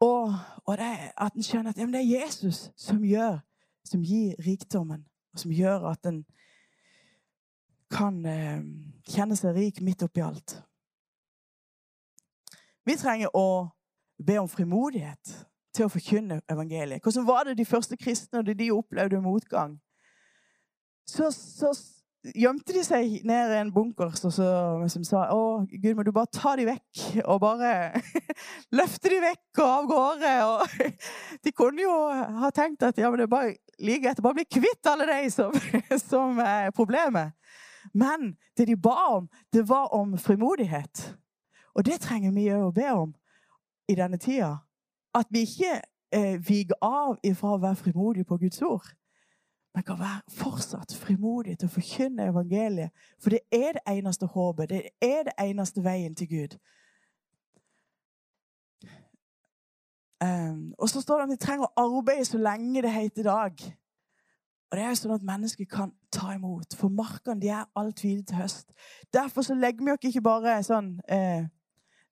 Og, 0.00 0.32
og 0.64 0.78
det 0.80 0.88
at 1.20 1.36
en 1.36 1.44
skjønner 1.44 1.70
at 1.70 1.78
ja, 1.78 1.86
det 1.86 2.00
er 2.00 2.20
Jesus 2.20 2.70
som 2.76 3.04
gjør, 3.04 3.38
som 3.84 4.02
gir 4.02 4.34
rikdommen, 4.40 5.04
og 5.32 5.42
som 5.42 5.52
gjør 5.52 5.90
at 5.92 6.08
en 6.08 6.24
kan 7.90 8.16
eh, 8.26 8.62
kjenne 9.10 9.36
seg 9.36 9.56
rik 9.56 9.80
midt 9.84 10.02
oppi 10.06 10.22
alt. 10.24 10.56
Vi 12.86 12.96
trenger 12.96 13.34
å 13.36 13.68
be 14.18 14.38
om 14.40 14.48
frimodighet 14.48 15.34
til 15.74 15.86
å 15.86 15.92
forkynne 15.92 16.40
evangeliet. 16.50 17.02
Hvordan 17.02 17.26
var 17.28 17.46
det 17.46 17.58
de 17.58 17.68
første 17.68 17.96
kristne 17.96 18.42
da 18.44 18.54
de 18.56 18.72
opplevde 18.74 19.20
motgang? 19.22 19.78
Så, 21.08 21.30
så, 21.34 21.72
gjemte 22.36 22.74
de 22.76 22.82
seg 22.84 23.22
ned 23.24 23.52
i 23.54 23.58
en 23.62 23.70
bunker 23.72 24.10
og 24.10 24.18
så, 24.18 24.30
som 24.92 25.04
sa 25.08 25.22
å 25.32 25.62
Gud, 25.70 25.94
må 25.96 26.04
du 26.04 26.12
bare 26.12 26.28
ta 26.34 26.52
de 26.58 26.66
vekk, 26.68 27.04
og 27.24 27.40
bare 27.40 28.02
løfte 28.78 29.12
de 29.12 29.20
vekk 29.24 29.62
og 29.62 29.70
av 29.70 29.88
gårde. 29.90 30.34
Og 30.50 30.92
de 31.46 31.54
kunne 31.56 31.86
jo 31.86 31.94
ha 32.42 32.52
tenkt 32.54 32.84
at 32.86 33.00
ja, 33.00 33.10
men 33.10 33.22
det 33.22 33.28
er 33.28 33.32
bare 33.32 33.56
like 33.80 34.12
å 34.12 34.26
bare 34.26 34.40
bli 34.42 34.48
kvitt 34.58 34.90
alle 34.90 35.08
de 35.08 35.32
som, 35.32 35.56
som 36.10 36.42
er 36.44 36.70
problemet. 36.76 37.32
Men 37.96 38.34
det 38.58 38.68
de 38.68 38.76
ba 38.76 38.98
om, 39.16 39.30
det 39.52 39.64
var 39.68 39.94
om 39.96 40.12
frimodighet. 40.20 41.06
Og 41.74 41.86
det 41.86 42.02
trenger 42.04 42.34
vi 42.36 42.50
å 42.52 42.68
be 42.74 42.90
om 42.92 43.14
i 43.88 43.96
denne 43.96 44.18
tida. 44.20 44.58
At 45.14 45.26
vi 45.30 45.40
ikke 45.40 45.80
eh, 46.12 46.48
viker 46.48 46.78
av 46.82 47.18
ifra 47.24 47.54
å 47.54 47.60
være 47.62 47.76
frimodige 47.76 48.28
på 48.28 48.38
Guds 48.38 48.62
ord, 48.62 48.86
men 49.74 49.86
kan 49.86 49.98
være 49.98 50.34
fortsatt 50.34 50.94
frimodige 50.98 51.60
til 51.60 51.70
å 51.70 51.74
forkynne 51.74 52.28
evangeliet. 52.30 52.90
For 53.22 53.34
det 53.34 53.40
er 53.54 53.78
det 53.78 53.84
eneste 53.90 54.26
håpet. 54.26 54.70
Det 54.70 54.82
er 55.00 55.28
det 55.28 55.34
eneste 55.38 55.84
veien 55.84 56.14
til 56.14 56.28
Gud. 56.30 56.56
Um, 60.22 60.74
og 60.78 60.88
så 60.88 61.00
står 61.00 61.16
det 61.16 61.22
at 61.22 61.30
vi 61.30 61.36
trenger 61.40 61.68
å 61.68 61.86
arbeide 61.86 62.24
så 62.28 62.38
lenge 62.38 62.82
det 62.82 62.92
heter 62.92 63.24
dag. 63.24 63.62
Og 64.70 64.76
det 64.76 64.82
er 64.84 64.92
jo 64.92 64.98
sånn 65.00 65.14
at 65.16 65.24
mennesker 65.26 65.66
kan 65.70 65.94
ta 66.14 66.34
imot. 66.36 66.76
For 66.78 66.92
markene 66.92 67.40
de 67.42 67.48
er 67.50 67.70
alt 67.78 68.02
hvile 68.04 68.26
til 68.26 68.38
høst. 68.38 68.68
Derfor 69.14 69.46
så 69.46 69.56
legger 69.56 69.86
vi 69.86 69.94
oss 69.94 70.10
ikke 70.10 70.22
bare 70.22 70.58
sånn 70.66 70.92
eh, 71.10 71.48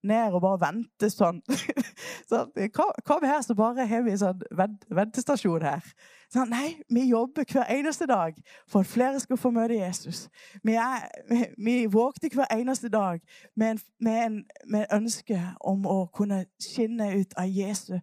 ned 0.08 0.34
og 0.36 0.42
bare 0.44 0.60
vente 0.66 1.10
sånn. 1.12 1.40
sånn 2.30 2.52
kom 2.74 3.26
her 3.26 3.42
så 3.44 3.56
bare 3.58 3.86
har 3.88 4.04
vi 4.06 4.16
sånn 4.20 4.42
ventestasjon 4.50 5.66
her? 5.66 5.84
Sånn, 6.32 6.50
nei, 6.52 6.74
vi 6.92 7.06
jobber 7.08 7.46
hver 7.48 7.70
eneste 7.72 8.08
dag 8.08 8.36
for 8.68 8.84
at 8.84 8.90
flere 8.90 9.20
skal 9.22 9.40
få 9.40 9.52
møte 9.54 9.78
Jesus. 9.78 10.26
Vi, 10.60 10.74
er, 10.76 11.06
vi, 11.30 11.44
vi 11.56 11.76
våkner 11.92 12.34
hver 12.36 12.52
eneste 12.52 12.90
dag 12.92 13.22
med 13.56 13.76
en, 13.76 13.84
med, 14.04 14.18
en, 14.24 14.40
med 14.68 14.92
ønske 14.92 15.40
om 15.60 15.86
å 15.88 16.02
kunne 16.12 16.44
skinne 16.60 17.14
ut 17.16 17.38
av 17.40 17.48
Jesu 17.48 17.96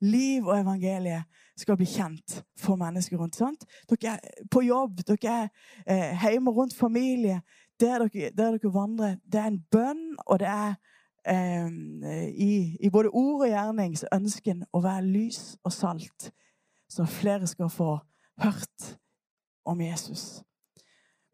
liv 0.00 0.46
og 0.46 0.58
evangeliet 0.58 1.24
skal 1.56 1.76
bli 1.76 1.86
kjent 1.88 2.40
for 2.60 2.76
mennesker 2.76 3.16
rundt. 3.16 3.36
Sant? 3.36 3.64
Dere 3.88 4.16
er 4.16 4.44
på 4.52 4.62
jobb, 4.66 5.00
dere 5.08 5.32
er 5.32 5.48
eh, 5.86 6.26
hjemme 6.26 6.52
rundt 6.52 6.76
familie. 6.76 7.40
Der 7.80 8.04
dere, 8.04 8.30
der 8.30 8.56
dere 8.56 8.72
vandrer. 8.72 9.16
Det 9.24 9.40
er 9.40 9.50
en 9.50 9.64
bønn, 9.70 10.04
og 10.26 10.40
det 10.40 10.48
er 10.48 10.76
i, 11.26 12.76
i, 12.80 12.90
både 12.92 13.10
ord 13.10 13.46
og 13.46 13.48
gjerning 13.50 13.96
så 13.98 14.06
ønsker 14.14 14.52
en 14.52 14.66
å 14.70 14.82
være 14.84 15.06
lys 15.06 15.56
og 15.66 15.72
salt, 15.74 16.30
så 16.86 17.06
flere 17.10 17.48
skal 17.50 17.70
få 17.72 17.96
hørt 18.42 18.90
om 19.66 19.80
Jesus. 19.82 20.44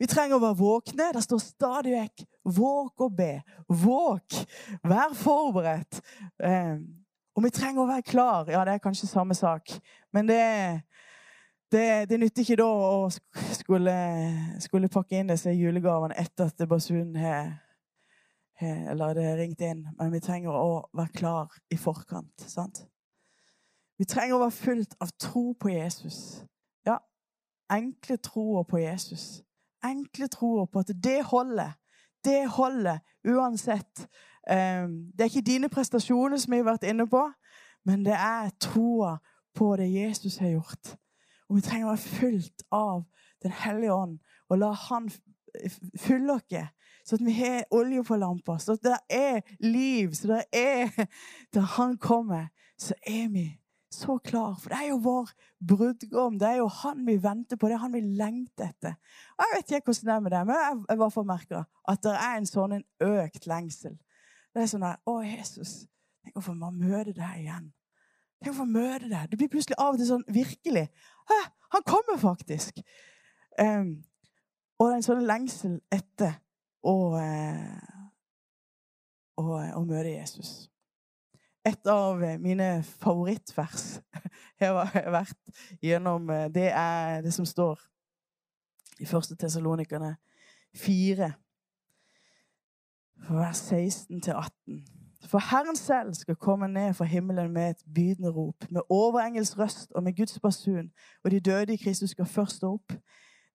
Vi 0.01 0.09
trenger 0.11 0.39
å 0.39 0.43
være 0.43 0.59
våkne. 0.59 1.11
Det 1.15 1.23
står 1.23 1.43
stadig 1.45 1.93
vekk 1.95 2.25
'våk 2.43 3.05
og 3.05 3.13
be'. 3.17 3.43
Våk! 3.69 4.39
Vær 4.83 5.15
forberedt. 5.15 6.01
Eh, 6.43 6.81
og 7.37 7.45
vi 7.45 7.51
trenger 7.51 7.83
å 7.85 7.87
være 7.87 8.03
klar. 8.03 8.51
Ja, 8.51 8.65
det 8.65 8.75
er 8.75 8.83
kanskje 8.83 9.07
samme 9.07 9.35
sak, 9.35 9.71
men 10.13 10.27
det 10.29 10.83
det, 11.73 12.11
det 12.11 12.19
nytter 12.21 12.45
ikke 12.45 12.59
da 12.61 12.69
å 12.69 13.09
skulle, 13.57 13.95
skulle 14.61 14.91
pakke 14.93 15.17
inn 15.17 15.31
disse 15.33 15.55
julegavene 15.57 16.19
etter 16.21 16.51
at 16.51 16.69
basunen 16.69 17.17
har 17.17 17.55
eller 18.63 19.15
det 19.15 19.25
er 19.25 19.37
ringt 19.37 19.61
inn, 19.61 19.87
men 19.99 20.13
vi 20.13 20.21
trenger 20.21 20.55
å 20.55 20.89
være 20.95 21.15
klar 21.15 21.55
i 21.71 21.77
forkant. 21.77 22.45
sant? 22.47 22.85
Vi 23.99 24.07
trenger 24.09 24.37
å 24.37 24.43
være 24.45 24.57
fullt 24.57 24.97
av 25.01 25.13
tro 25.21 25.53
på 25.61 25.71
Jesus. 25.73 26.43
Ja, 26.87 26.99
enkle 27.71 28.17
troer 28.17 28.65
på 28.69 28.81
Jesus. 28.83 29.43
Enkle 29.85 30.29
troer 30.33 30.67
på 30.67 30.83
at 30.83 30.93
det 31.05 31.21
holder. 31.29 31.77
Det 32.25 32.47
holder 32.49 32.99
uansett. 33.27 34.07
Ehm, 34.51 35.13
det 35.13 35.21
er 35.21 35.31
ikke 35.31 35.47
dine 35.47 35.69
prestasjoner 35.69 36.39
som 36.39 36.53
vi 36.53 36.63
har 36.63 36.71
vært 36.71 36.87
inne 36.91 37.07
på, 37.11 37.23
men 37.87 38.05
det 38.07 38.15
er 38.15 38.51
troa 38.63 39.17
på 39.55 39.77
det 39.77 39.91
Jesus 39.93 40.37
har 40.43 40.55
gjort. 40.55 40.97
Og 41.49 41.59
vi 41.59 41.65
trenger 41.67 41.87
å 41.87 41.95
være 41.95 42.19
fullt 42.19 42.69
av 42.73 43.03
Den 43.43 43.51
hellige 43.51 43.91
ånd 43.91 44.21
og 44.49 44.59
la 44.61 44.69
Han 44.71 45.09
fylle 45.99 46.37
oss. 46.37 46.69
Så 47.05 47.17
at 47.19 47.25
vi 47.27 47.33
har 47.35 47.65
olje 47.75 48.05
på 48.07 48.17
lampa, 48.17 48.59
så 48.59 48.77
at 48.77 48.85
det 48.87 48.99
er 49.11 49.41
liv, 49.61 50.13
så 50.15 50.37
det 50.37 50.45
er 50.53 51.07
Da 51.55 51.61
Han 51.61 51.99
kommer, 51.99 52.47
så 52.79 52.95
er 53.07 53.29
vi 53.29 53.47
så 53.93 54.19
klar. 54.19 54.57
For 54.61 54.73
det 54.73 54.79
er 54.79 54.89
jo 54.89 55.01
vår 55.05 55.31
brudgom. 55.69 56.39
Det 56.39 56.49
er 56.49 56.57
jo 56.63 56.67
han 56.67 57.07
vi 57.07 57.17
venter 57.23 57.57
på. 57.57 57.69
Det 57.69 57.77
er 57.77 57.85
han 57.85 57.93
vi 57.93 58.01
lengter 58.01 58.71
etter. 58.71 58.95
Og 59.37 59.45
Jeg 59.45 59.57
vet 59.57 59.75
ikke 59.77 59.93
hvordan 59.93 60.09
det 60.09 60.15
er 60.15 60.21
med 60.21 60.31
det, 60.31 60.47
men 60.47 60.57
jeg, 60.57 60.79
jeg 60.89 60.99
bare 60.99 61.25
merker 61.25 61.65
at 61.89 62.03
det 62.03 62.15
er 62.17 62.39
en 62.39 62.49
sånn 62.49 62.77
en 62.79 62.87
økt 63.09 63.47
lengsel. 63.47 63.99
Det 64.53 64.63
er 64.63 64.71
sånn 64.71 64.85
der 64.85 65.01
Å, 65.09 65.19
Jesus, 65.25 65.75
tenk 66.25 66.39
å 66.39 66.45
få 66.45 66.55
møte 66.57 67.13
deg 67.13 67.43
igjen. 67.45 67.69
Tenk 68.43 68.55
å 68.55 68.61
få 68.63 68.69
møte 68.69 69.11
deg. 69.11 69.29
Det 69.31 69.39
blir 69.41 69.51
plutselig 69.53 69.79
av 69.79 69.95
og 69.95 70.01
til 70.01 70.09
sånn 70.09 70.25
virkelig. 70.33 70.87
Hæ, 71.31 71.41
han 71.77 71.85
kommer 71.89 72.19
faktisk. 72.21 72.81
Um, 73.61 74.01
og 74.79 74.89
det 74.89 74.93
er 74.93 74.99
en 74.99 75.07
sånn 75.07 75.29
lengsel 75.29 75.77
etter 75.93 76.41
å, 76.83 76.97
og, 79.37 79.45
å, 79.45 79.49
å 79.79 79.85
møte 79.87 80.13
Jesus 80.13 80.73
et 81.65 81.87
av 81.87 82.19
mine 82.43 82.83
favorittvers 82.83 84.01
jeg 84.61 84.73
har 84.73 85.13
vært 85.15 85.53
gjennom, 85.83 86.31
eh, 86.31 86.49
det 86.51 86.71
er 86.75 87.23
det 87.23 87.35
som 87.35 87.47
står 87.47 87.81
i 89.03 89.07
første 89.07 89.37
Tessalonikerne 89.39 90.17
4, 90.77 91.31
vers 93.31 93.63
16 93.69 94.21
18. 94.27 94.83
For 95.31 95.39
Herren 95.39 95.77
selv 95.79 96.17
skal 96.19 96.37
komme 96.37 96.67
ned 96.69 96.95
fra 96.99 97.07
himmelen 97.07 97.53
med 97.53 97.71
et 97.71 97.85
bydende 97.95 98.33
rop, 98.35 98.67
med 98.71 98.83
overengels 98.91 99.55
røst 99.59 99.93
og 99.95 100.03
med 100.03 100.17
Guds 100.17 100.41
basun, 100.41 100.91
og 101.25 101.31
de 101.31 101.41
døde 101.41 101.75
i 101.75 101.81
Kristus 101.81 102.11
skal 102.11 102.27
først 102.27 102.59
stå 102.59 102.73
opp. 102.75 102.95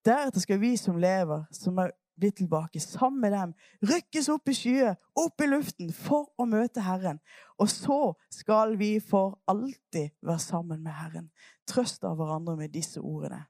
Deretter 0.04 0.40
skal 0.40 0.60
vi 0.60 0.76
som 0.76 0.96
lever, 0.96 1.44
som 1.52 1.78
er 1.78 1.92
bli 2.18 2.30
tilbake 2.30 2.80
sammen 2.80 3.20
med 3.20 3.32
dem, 3.32 3.54
rykkes 3.90 4.28
opp 4.32 4.50
i 4.50 4.54
skyet, 4.56 4.98
opp 5.16 5.42
i 5.42 5.48
luften, 5.48 5.92
for 5.94 6.28
å 6.38 6.46
møte 6.48 6.84
Herren. 6.84 7.20
Og 7.58 7.70
så 7.72 8.00
skal 8.34 8.76
vi 8.78 8.96
for 9.00 9.38
alltid 9.50 10.14
være 10.22 10.42
sammen 10.42 10.82
med 10.82 10.92
Herren. 10.98 11.30
Trøst 11.68 12.04
av 12.04 12.18
hverandre 12.18 12.56
med 12.58 12.74
disse 12.74 13.00
ordene. 13.00 13.44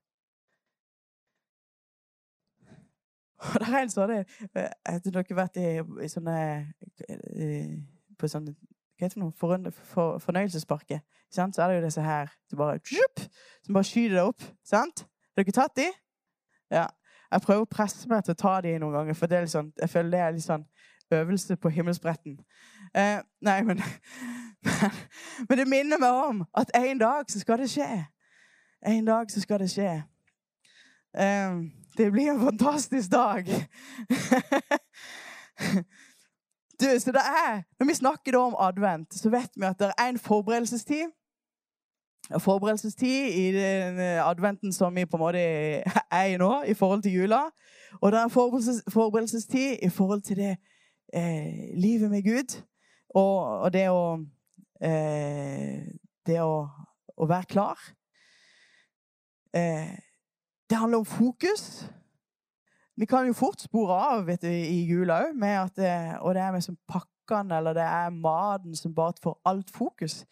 Og 3.39 3.61
det 3.63 3.69
er 3.71 3.85
en 3.85 3.91
sånn 3.93 4.11
Har 4.11 4.25
eh, 4.59 4.97
dere 5.05 5.37
vært 5.39 5.61
i, 5.63 5.69
i 5.79 6.09
sånne 6.11 6.39
På 8.19 8.27
sånne 8.27 8.57
hva 8.99 9.07
heter 9.07 9.21
det 9.21 9.23
noe? 9.23 9.71
For, 9.93 10.19
fornøyelsesparker. 10.19 11.05
Så 11.31 11.45
er 11.47 11.71
det 11.71 11.75
jo 11.77 11.83
disse 11.85 12.03
her 12.03 12.33
som 12.51 12.59
bare, 12.59 12.81
som 13.63 13.77
bare 13.77 13.87
skyter 13.87 14.17
deg 14.17 14.31
opp. 14.33 14.47
sant? 14.67 15.05
Har 15.37 15.45
dere 15.45 15.55
tatt 15.55 15.77
de? 15.79 15.87
Ja. 16.75 16.89
Jeg 17.33 17.45
prøver 17.45 17.65
å 17.65 17.71
presse 17.71 18.09
meg 18.09 18.25
til 18.25 18.33
å 18.33 18.41
ta 18.41 18.61
de 18.65 18.79
noen 18.81 18.95
ganger, 18.95 19.17
for 19.17 19.31
det 19.31 19.37
er 19.37 19.45
litt 19.45 19.53
sånn, 19.53 19.73
jeg 19.81 19.91
føler 19.93 20.11
det 20.15 20.21
er 20.25 20.37
litt 20.37 20.47
sånn 20.47 20.65
øvelse 21.13 21.57
på 21.57 21.73
himmelsbretten. 21.73 22.39
Eh, 22.97 23.19
nei, 23.45 23.59
men, 23.69 23.83
men, 24.65 24.97
men 25.49 25.61
det 25.61 25.67
minner 25.69 26.01
meg 26.01 26.21
om 26.29 26.45
at 26.57 26.73
en 26.77 27.01
dag 27.01 27.29
så 27.33 27.41
skal 27.43 27.61
det 27.63 27.71
skje. 27.73 27.89
En 28.87 29.05
dag 29.05 29.31
så 29.33 29.43
skal 29.45 29.61
det 29.61 29.71
skje. 29.73 29.93
Eh, 31.19 31.61
det 31.99 32.11
blir 32.13 32.31
en 32.33 32.41
fantastisk 32.41 33.13
dag. 33.13 33.45
du, 36.81 36.89
så 37.01 37.13
det 37.13 37.25
er, 37.25 37.63
Når 37.79 37.87
vi 37.87 37.95
snakker 37.95 38.37
om 38.39 38.57
advent, 38.59 39.15
så 39.15 39.31
vet 39.31 39.51
vi 39.57 39.67
at 39.67 39.79
det 39.79 39.93
er 39.99 40.09
en 40.09 40.19
forberedelsestid 40.19 41.11
forberedelsestid 42.37 43.33
i 43.33 43.53
den 43.53 43.99
eh, 43.99 44.29
adventen 44.29 44.73
som 44.73 44.95
vi 44.95 45.07
på 45.07 45.17
en 45.17 45.21
måte 45.21 45.39
er 46.21 46.25
i 46.25 46.37
nå, 46.37 46.63
i 46.63 46.75
forhold 46.75 47.03
til 47.03 47.13
jula. 47.13 47.41
Og 48.01 48.13
det 48.13 48.21
er 48.21 48.29
forberedelses, 48.29 48.83
forberedelsestid 48.93 49.79
i 49.83 49.89
forhold 49.89 50.21
til 50.21 50.37
det 50.37 50.57
eh, 51.15 51.73
livet 51.75 52.11
med 52.11 52.23
Gud. 52.23 52.63
Og, 53.15 53.61
og 53.61 53.73
det 53.73 53.89
å 53.89 54.19
eh, 54.81 55.89
Det 56.29 56.43
å, 56.45 56.69
å, 57.17 57.27
være 57.27 57.49
klar. 57.49 57.79
Eh, 59.57 59.97
det 60.69 60.77
handler 60.77 60.99
om 61.01 61.07
fokus. 61.09 61.89
Vi 62.97 63.07
kan 63.09 63.27
jo 63.27 63.33
fort 63.33 63.63
spore 63.65 63.97
av 63.97 64.27
vet 64.27 64.43
du, 64.43 64.51
i 64.51 64.83
jula 64.85 65.23
òg, 65.25 65.41
eh, 65.81 66.19
og 66.21 66.35
det 66.37 66.43
er 66.43 66.53
med 66.53 66.67
som 66.67 66.77
pakkene 66.85 67.63
eller 67.63 67.79
det 67.79 67.87
er 67.87 68.13
maten 68.13 68.77
som 68.77 68.93
bare 68.95 69.17
får 69.23 69.39
alt 69.49 69.73
fokus. 69.73 70.27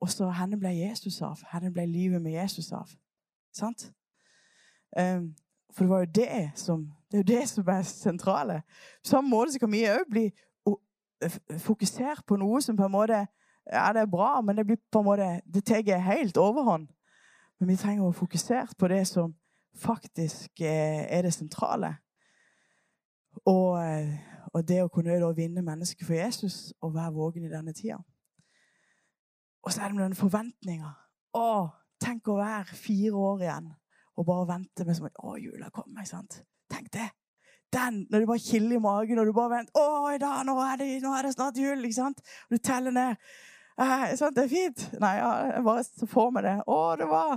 Og 0.00 0.10
så 0.10 0.30
henne 0.32 0.58
ble 0.58 0.72
Jesus 0.72 1.20
av. 1.22 1.42
Henne 1.52 1.72
ble 1.72 1.84
livet 1.86 2.22
med 2.22 2.32
Jesus 2.32 2.72
av. 2.72 2.88
Sant? 3.52 3.90
Um, 4.96 5.34
for 5.70 5.84
det 5.84 5.90
var 5.90 5.98
jo 5.98 6.12
det 6.14 6.50
som 6.58 6.88
det 7.10 7.18
er 7.18 7.22
jo 7.22 7.38
det 7.38 7.48
som 7.48 7.68
er 7.68 7.82
sentrale. 7.82 8.62
På 9.02 9.08
samme 9.08 9.30
måte 9.30 9.52
så 9.52 9.58
kan 9.58 9.72
vi 9.72 9.86
òg 9.90 10.06
bli 10.10 10.30
fokusert 11.58 12.22
på 12.26 12.36
noe 12.38 12.62
som 12.62 12.76
på 12.76 12.86
en 12.86 12.92
måte 12.92 13.26
Ja, 13.70 13.92
det 13.92 14.00
er 14.00 14.06
bra, 14.06 14.40
men 14.40 14.56
det 14.56 14.66
blir 14.66 14.78
på 14.92 14.98
en 14.98 15.04
måte 15.04 15.40
Det 15.54 15.64
tar 15.64 15.98
helt 16.00 16.36
overhånd. 16.36 16.88
Men 17.60 17.68
vi 17.68 17.76
trenger 17.76 18.02
å 18.02 18.06
være 18.08 18.18
fokusert 18.18 18.78
på 18.78 18.88
det 18.88 19.06
som 19.06 19.34
faktisk 19.76 20.60
eh, 20.60 21.06
er 21.12 21.22
det 21.22 21.34
sentrale. 21.34 21.94
Og, 23.44 23.84
eh, 23.84 24.16
og 24.52 24.68
det 24.68 24.82
å 24.82 24.88
kunne 24.88 25.34
vinne 25.36 25.62
mennesker 25.62 26.06
for 26.06 26.14
Jesus 26.14 26.72
og 26.80 26.94
være 26.94 27.12
vågen 27.12 27.44
i 27.44 27.52
denne 27.52 27.72
tida. 27.72 27.98
Og 29.64 29.72
så 29.72 29.82
er 29.82 29.92
det 29.92 29.98
med 29.98 30.06
den 30.08 30.18
forventninga. 30.18 30.90
Å, 31.36 31.50
tenk 32.00 32.28
å 32.30 32.40
være 32.40 32.78
fire 32.78 33.14
år 33.16 33.46
igjen 33.46 33.70
og 34.20 34.26
bare 34.28 34.48
vente 34.50 34.84
med 34.84 35.06
at 35.06 35.22
Å, 35.22 35.36
jula 35.40 35.70
kommer. 35.72 36.02
ikke 36.02 36.12
sant? 36.12 36.42
Tenk 36.70 36.90
det. 36.92 37.08
Den, 37.72 38.02
når 38.10 38.24
du 38.24 38.26
bare 38.26 38.42
kiler 38.42 38.76
i 38.76 38.82
magen 38.82 39.20
og 39.22 39.28
du 39.28 39.32
bare 39.36 39.60
venter 39.60 39.78
Å, 39.78 40.10
da, 40.20 40.32
nå 40.44 40.56
er, 40.64 40.80
det, 40.80 40.88
nå 41.04 41.14
er 41.16 41.28
det 41.28 41.32
snart 41.36 41.60
jul. 41.60 41.78
ikke 41.78 42.00
sant? 42.00 42.20
Og 42.48 42.56
du 42.56 42.62
teller 42.66 42.94
ned. 42.94 43.32
Eh, 43.80 44.06
sant, 44.18 44.36
det 44.36 44.44
er 44.44 44.52
fint. 44.52 44.86
Nei, 45.00 45.14
ja, 45.20 45.30
jeg 45.54 45.66
bare 45.68 45.84
så 45.86 46.26
meg 46.34 46.48
det. 46.48 46.56
Å, 46.66 46.78
det 47.00 47.08
var 47.10 47.36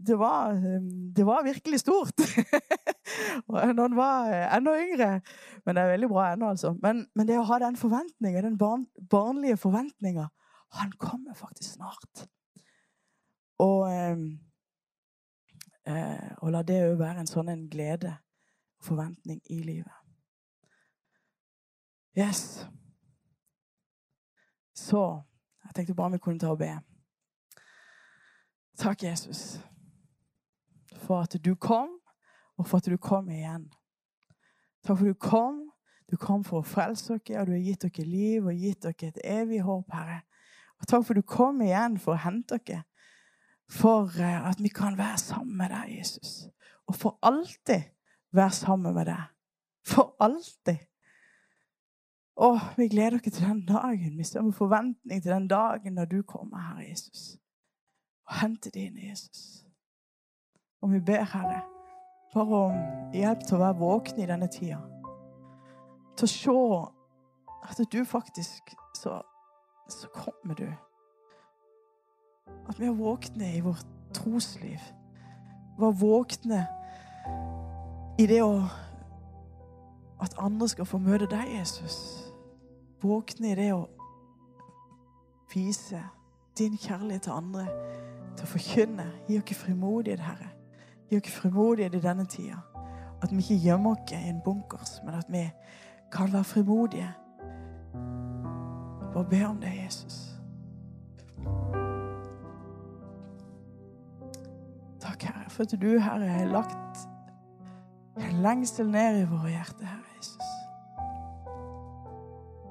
det 0.00 0.16
var, 0.16 0.54
um, 0.56 1.12
det 1.12 1.24
var 1.28 1.44
virkelig 1.44 1.82
stort. 1.82 2.22
noen 3.76 3.96
var 3.98 4.30
enda 4.56 4.74
yngre. 4.80 5.08
Men 5.64 5.76
det 5.76 5.82
er 5.82 5.92
veldig 5.94 6.08
bra 6.08 6.30
ennå, 6.32 6.52
altså. 6.54 6.72
Men, 6.80 7.02
men, 7.14 7.28
det 7.28 7.36
å 7.36 7.44
ha 7.48 7.58
den 7.60 7.76
forventninga, 7.76 8.44
den 8.46 8.56
barn, 8.60 8.86
barnlige 9.12 9.60
forventninga 9.60 10.30
han 10.70 10.92
kommer 10.92 11.34
faktisk 11.34 11.72
snart. 11.72 12.28
Og, 13.58 13.92
ehm, 13.92 14.38
eh, 15.86 16.32
og 16.38 16.52
la 16.52 16.62
det 16.62 16.82
òg 16.86 16.98
være 16.98 17.20
en 17.20 17.30
sånn 17.30 17.50
en 17.52 17.66
glede 17.70 18.12
og 18.78 18.84
forventning 18.84 19.40
i 19.50 19.58
livet. 19.62 19.96
Yes. 22.18 22.66
Så 24.74 25.22
jeg 25.64 25.74
tenkte 25.74 25.94
bare 25.94 26.12
vi 26.16 26.18
kunne 26.18 26.38
ta 26.38 26.50
og 26.50 26.58
be. 26.58 26.72
Takk, 28.80 29.02
Jesus, 29.02 29.60
for 31.04 31.20
at 31.20 31.36
du 31.44 31.54
kom, 31.54 31.90
og 32.56 32.66
for 32.66 32.80
at 32.80 32.88
du 32.88 32.96
kom 32.96 33.28
igjen. 33.28 33.68
Takk 34.82 34.96
for 34.96 35.04
at 35.04 35.14
du 35.14 35.20
kom. 35.20 35.66
Du 36.10 36.16
kom 36.16 36.42
for 36.44 36.58
å 36.58 36.66
frelse 36.66 37.20
dere, 37.22 37.42
og 37.42 37.46
du 37.46 37.52
har 37.52 37.62
gitt 37.62 37.84
dere 37.84 38.06
liv 38.08 38.46
og 38.48 38.56
gitt 38.58 38.82
dere 38.82 39.12
et 39.12 39.20
evig 39.22 39.60
håp, 39.62 39.92
Herre. 39.94 40.22
Og 40.80 40.86
takk 40.88 41.04
for 41.04 41.14
at 41.14 41.20
du 41.20 41.26
kom 41.28 41.60
igjen 41.64 41.98
for 42.00 42.16
å 42.16 42.22
hente 42.24 42.58
dere. 42.64 42.84
For 43.70 44.10
eh, 44.18 44.48
at 44.48 44.58
vi 44.62 44.72
kan 44.74 44.98
være 44.98 45.18
sammen 45.18 45.56
med 45.60 45.70
deg, 45.70 45.98
Jesus. 45.98 46.48
Og 46.90 46.96
for 46.98 47.18
alltid 47.22 47.82
være 48.34 48.50
sammen 48.50 48.94
med 48.94 49.06
deg. 49.06 49.26
For 49.86 50.16
alltid. 50.20 50.86
Å, 52.40 52.50
vi 52.76 52.88
gleder 52.88 53.18
oss 53.18 53.26
til 53.28 53.44
den 53.44 53.64
dagen. 53.68 54.16
Vi 54.16 54.24
står 54.24 54.46
med 54.46 54.56
forventning 54.56 55.22
til 55.22 55.32
den 55.32 55.48
dagen 55.48 55.98
når 55.98 56.08
du 56.10 56.22
kommer, 56.22 56.62
Herre 56.70 56.88
Jesus. 56.88 57.36
Og 58.26 58.38
henter 58.40 58.72
dine, 58.74 59.10
Jesus. 59.10 59.66
Og 60.80 60.94
vi 60.94 61.00
ber, 61.04 61.26
Herre, 61.28 61.60
bare 62.34 62.62
om 62.70 62.78
hjelp 63.14 63.44
til 63.44 63.58
å 63.58 63.64
være 63.64 63.78
våkne 63.82 64.24
i 64.24 64.30
denne 64.30 64.48
tida. 64.50 64.80
Til 66.16 66.26
å 66.26 66.32
se 66.32 66.56
at 67.68 67.82
du 67.92 68.00
faktisk 68.08 68.72
så 68.96 69.20
så 69.92 70.08
kommer 70.08 70.54
du. 70.54 70.66
At 72.68 72.80
vi 72.80 72.86
er 72.86 72.92
våkne 72.92 73.56
i 73.56 73.60
vårt 73.60 73.86
trosliv. 74.14 74.78
Var 75.78 75.90
våkne 75.90 76.66
i 78.18 78.26
det 78.26 78.42
å 78.42 78.62
At 80.20 80.34
andre 80.38 80.66
skal 80.68 80.84
få 80.84 80.98
møte 81.00 81.24
deg, 81.24 81.48
Jesus. 81.58 81.94
Våkne 83.00 83.54
i 83.54 83.54
det 83.56 83.70
å 83.72 83.86
vise 85.54 86.02
din 86.58 86.76
kjærlighet 86.76 87.22
til 87.22 87.32
andre, 87.32 87.64
til 88.36 88.44
å 88.44 88.50
forkynne. 88.50 89.06
Gi 89.28 89.38
oss 89.40 89.62
frimodighet, 89.62 90.20
Herre. 90.20 90.50
Gi 91.08 91.16
oss 91.16 91.32
frimodighet 91.32 91.96
i 91.96 92.02
denne 92.04 92.26
tida. 92.28 92.60
At 93.22 93.32
vi 93.32 93.40
ikke 93.40 93.64
gjemmer 93.64 93.96
oss 93.96 94.12
i 94.12 94.20
en 94.28 94.42
bunkers, 94.44 95.00
men 95.06 95.14
at 95.14 95.32
vi 95.32 95.46
kan 96.12 96.32
være 96.32 96.44
frimodige 96.44 97.08
bare 99.12 99.24
be 99.24 99.44
om 99.46 99.60
det, 99.60 99.72
Jesus. 99.84 100.26
Takk, 105.00 105.22
Herre, 105.22 105.50
for 105.50 105.62
at 105.62 105.74
du, 105.82 105.98
Herre, 105.98 106.28
har 106.28 106.46
lagt 106.46 107.08
en 108.16 108.42
lengsel 108.42 108.90
ned 108.90 109.22
i 109.22 109.28
våre 109.28 109.50
hjerter, 109.50 109.86
Herre 109.86 110.16
Jesus. 110.18 110.50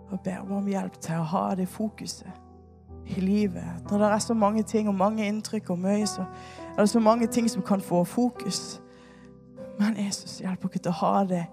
Og 0.10 0.20
ber 0.24 0.54
om 0.54 0.68
hjelp 0.68 1.00
til 1.02 1.22
å 1.22 1.28
ha 1.34 1.44
det 1.56 1.68
fokuset 1.70 2.30
i 3.10 3.20
livet. 3.20 3.66
Når 3.90 3.98
det 3.98 4.12
er 4.12 4.20
så 4.20 4.34
mange 4.34 4.64
ting 4.64 4.88
og 4.90 4.96
mange 4.96 5.28
inntrykk 5.28 5.70
og 5.70 5.80
mye, 5.80 6.08
så 6.08 6.26
er 6.78 6.82
det 6.82 6.90
så 6.90 7.00
mange 7.00 7.28
ting 7.28 7.50
som 7.50 7.62
kan 7.62 7.82
få 7.82 8.04
fokus. 8.04 8.82
Men 9.80 9.98
Jesus, 9.98 10.40
hjelp 10.40 10.66
oss 10.66 10.80
til 10.82 10.92
å 10.92 11.00
ha 11.02 11.24
det 11.24 11.46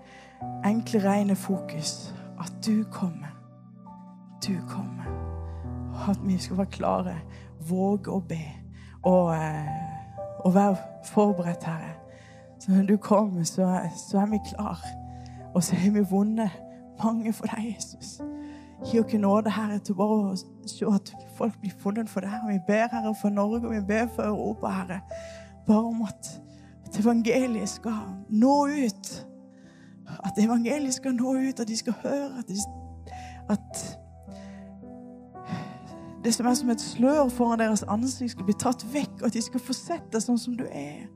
enkle, 0.64 1.00
rene 1.04 1.36
fokus. 1.36 2.14
At 2.40 2.52
du 2.66 2.84
kommer. 2.92 3.35
Du 4.46 4.52
kommer. 4.68 5.04
Og 5.94 6.10
at 6.10 6.18
vi 6.22 6.38
skal 6.38 6.56
være 6.56 6.66
klare, 6.66 7.14
våge 7.68 8.10
å 8.12 8.20
be 8.20 8.42
og, 9.02 9.34
eh, 9.34 9.66
og 10.44 10.54
være 10.54 10.76
forberedt, 11.04 11.64
Herre. 11.64 11.94
Så 12.58 12.70
når 12.70 12.82
du 12.82 12.96
kommer, 12.96 13.44
så, 13.44 13.80
så 14.10 14.18
er 14.18 14.26
vi 14.26 14.38
klar. 14.54 14.80
Og 15.54 15.62
så 15.62 15.76
har 15.76 15.90
vi 15.90 16.04
vunnet 16.10 16.50
mange 17.04 17.32
for 17.32 17.46
deg, 17.46 17.74
Jesus. 17.74 18.20
Gi 18.84 19.00
oss 19.00 19.12
nåde, 19.12 19.50
Herre, 19.50 19.78
til 19.78 19.94
bare 19.94 20.16
å 20.30 20.34
se 20.68 20.86
at 20.94 21.12
folk 21.36 21.58
blir 21.60 21.72
funnet 21.78 22.10
for 22.10 22.20
deg. 22.20 22.42
Vi 22.48 22.58
ber, 22.66 22.88
Herre, 22.92 23.14
for 23.20 23.30
Norge, 23.30 23.66
og 23.66 23.74
vi 23.74 23.80
ber 23.88 24.06
for 24.14 24.22
Europa, 24.22 24.72
Herre. 24.80 25.00
Bare 25.66 25.84
om 25.84 26.02
at, 26.02 26.40
at 26.86 26.98
evangeliet 27.00 27.68
skal 27.68 28.02
nå 28.30 28.56
ut. 28.66 29.12
At 30.18 30.38
evangeliet 30.38 30.94
skal 30.94 31.14
nå 31.14 31.34
ut, 31.34 31.60
at 31.60 31.68
de 31.68 31.76
skal 31.76 31.94
høre 32.02 32.30
at, 32.38 32.48
de, 32.48 32.58
at 33.48 33.86
det 36.26 36.34
som 36.34 36.46
er 36.46 36.56
som 36.58 36.70
et 36.72 36.82
slør 36.82 37.28
foran 37.32 37.60
deres 37.62 37.84
ansikt, 37.88 38.34
skal 38.34 38.48
bli 38.48 38.56
tatt 38.58 38.82
vekk, 38.92 39.20
og 39.20 39.28
at 39.28 39.36
de 39.36 39.42
skal 39.44 39.62
få 39.62 39.76
sett 39.76 40.08
deg 40.12 40.24
sånn 40.24 40.40
som 40.40 40.56
du 40.58 40.64
er. 40.66 41.06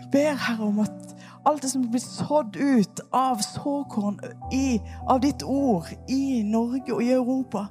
Vi 0.00 0.08
ber, 0.12 0.34
Herre, 0.34 0.66
om 0.66 0.80
at 0.82 1.14
alt 1.48 1.62
det 1.62 1.70
som 1.72 1.86
blir 1.88 2.02
sådd 2.02 2.58
ut 2.58 3.02
av 3.16 3.40
såkorn 3.44 4.18
i, 4.52 4.80
av 5.08 5.22
ditt 5.24 5.44
ord 5.46 5.88
i 6.10 6.42
Norge 6.46 6.92
og 6.96 7.02
i 7.04 7.12
Europa, 7.14 7.68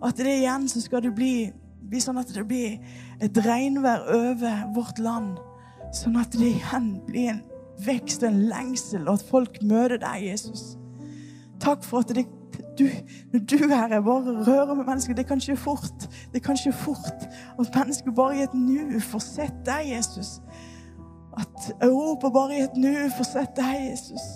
at 0.00 0.16
det 0.20 0.38
igjen 0.38 0.68
så 0.70 0.80
skal 0.80 1.04
det 1.04 1.12
bli, 1.16 1.50
bli 1.90 2.00
sånn 2.00 2.20
at 2.20 2.30
det 2.32 2.46
blir 2.48 2.78
et 3.20 3.44
regnvær 3.44 4.06
over 4.14 4.66
vårt 4.76 5.00
land. 5.02 5.40
Sånn 5.96 6.16
at 6.20 6.32
det 6.38 6.54
igjen 6.54 6.92
blir 7.08 7.34
en 7.34 7.42
vekst, 7.84 8.22
en 8.24 8.44
lengsel, 8.48 9.08
og 9.08 9.18
at 9.18 9.26
folk 9.28 9.58
møter 9.66 9.98
deg, 10.00 10.30
Jesus. 10.30 10.74
Takk 11.60 11.82
for 11.84 12.04
at 12.04 12.14
det 12.14 12.28
du, 12.80 12.88
når 13.32 13.44
du, 13.50 13.56
Herre, 13.68 14.02
bare 14.02 14.34
rører 14.46 14.74
med 14.74 14.84
mennesker 14.84 15.14
Det 15.14 15.26
kan 15.26 15.40
skje 15.40 15.56
fort. 15.56 16.08
Det 16.32 16.42
kan 16.42 16.56
skje 16.56 16.72
fort 16.72 17.28
at 17.60 17.76
mennesker 17.76 18.10
bare 18.16 18.36
i 18.38 18.42
et 18.42 18.54
nu 18.54 19.00
får 19.00 19.24
sett 19.24 19.62
deg, 19.66 19.92
Jesus. 19.96 20.40
At 21.38 21.72
Europa 21.82 22.28
bare 22.28 22.58
i 22.58 22.64
et 22.66 22.76
nu 22.76 22.94
får 23.16 23.32
sett 23.32 23.56
deg, 23.56 23.90
Jesus. 23.90 24.26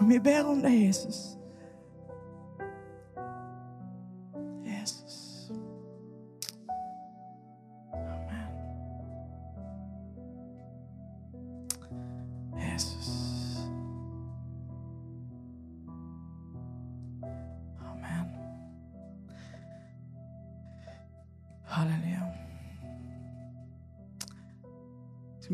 Og 0.00 0.08
vi 0.08 0.18
ber 0.18 0.44
om 0.44 0.62
Jesus. 0.64 0.86
Jesus. 0.86 1.35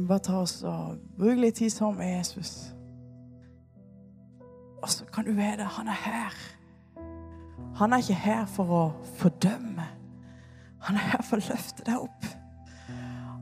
Bare 0.09 0.25
ta 0.27 0.41
oss 0.43 0.63
og 0.63 0.99
bruke 1.19 1.41
litt 1.41 1.61
tid 1.61 1.71
sammen 1.71 1.99
med 1.99 2.17
Jesus? 2.17 2.73
Og 4.83 4.91
så 4.91 5.07
kan 5.15 5.25
du 5.25 5.33
vite 5.37 5.65
han 5.77 5.89
er 5.89 5.99
her. 6.05 6.39
Han 7.79 7.93
er 7.93 8.03
ikke 8.03 8.15
her 8.15 8.47
for 8.47 8.77
å 8.77 8.85
fordømme. 9.19 9.87
Han 10.83 10.99
er 10.99 11.11
her 11.13 11.23
for 11.27 11.39
å 11.39 11.47
løfte 11.47 11.85
deg 11.87 12.03
opp. 12.03 12.27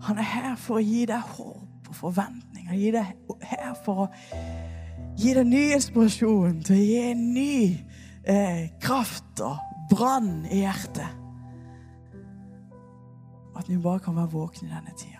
Han 0.06 0.18
er 0.20 0.28
her 0.28 0.56
for 0.60 0.80
å 0.80 0.84
gi 0.84 1.04
deg 1.08 1.32
håp 1.36 1.88
og 1.90 1.96
forventninger. 1.96 2.70
Han 2.70 3.40
er 3.40 3.54
her 3.56 3.72
for 3.84 4.04
å 4.04 4.10
gi 5.20 5.34
deg 5.36 5.48
ny 5.48 5.62
inspirasjon, 5.76 6.60
til 6.64 6.76
å 6.76 6.84
gi 6.84 7.00
en 7.10 7.24
ny 7.34 7.54
eh, 8.24 8.68
kraft 8.80 9.42
og 9.44 9.58
brann 9.90 10.44
i 10.48 10.62
hjertet. 10.62 11.18
At 13.56 13.68
vi 13.68 13.80
bare 13.80 14.00
kan 14.04 14.16
være 14.16 14.32
våkne 14.32 14.68
i 14.68 14.72
denne 14.72 14.94
tida. 14.96 15.19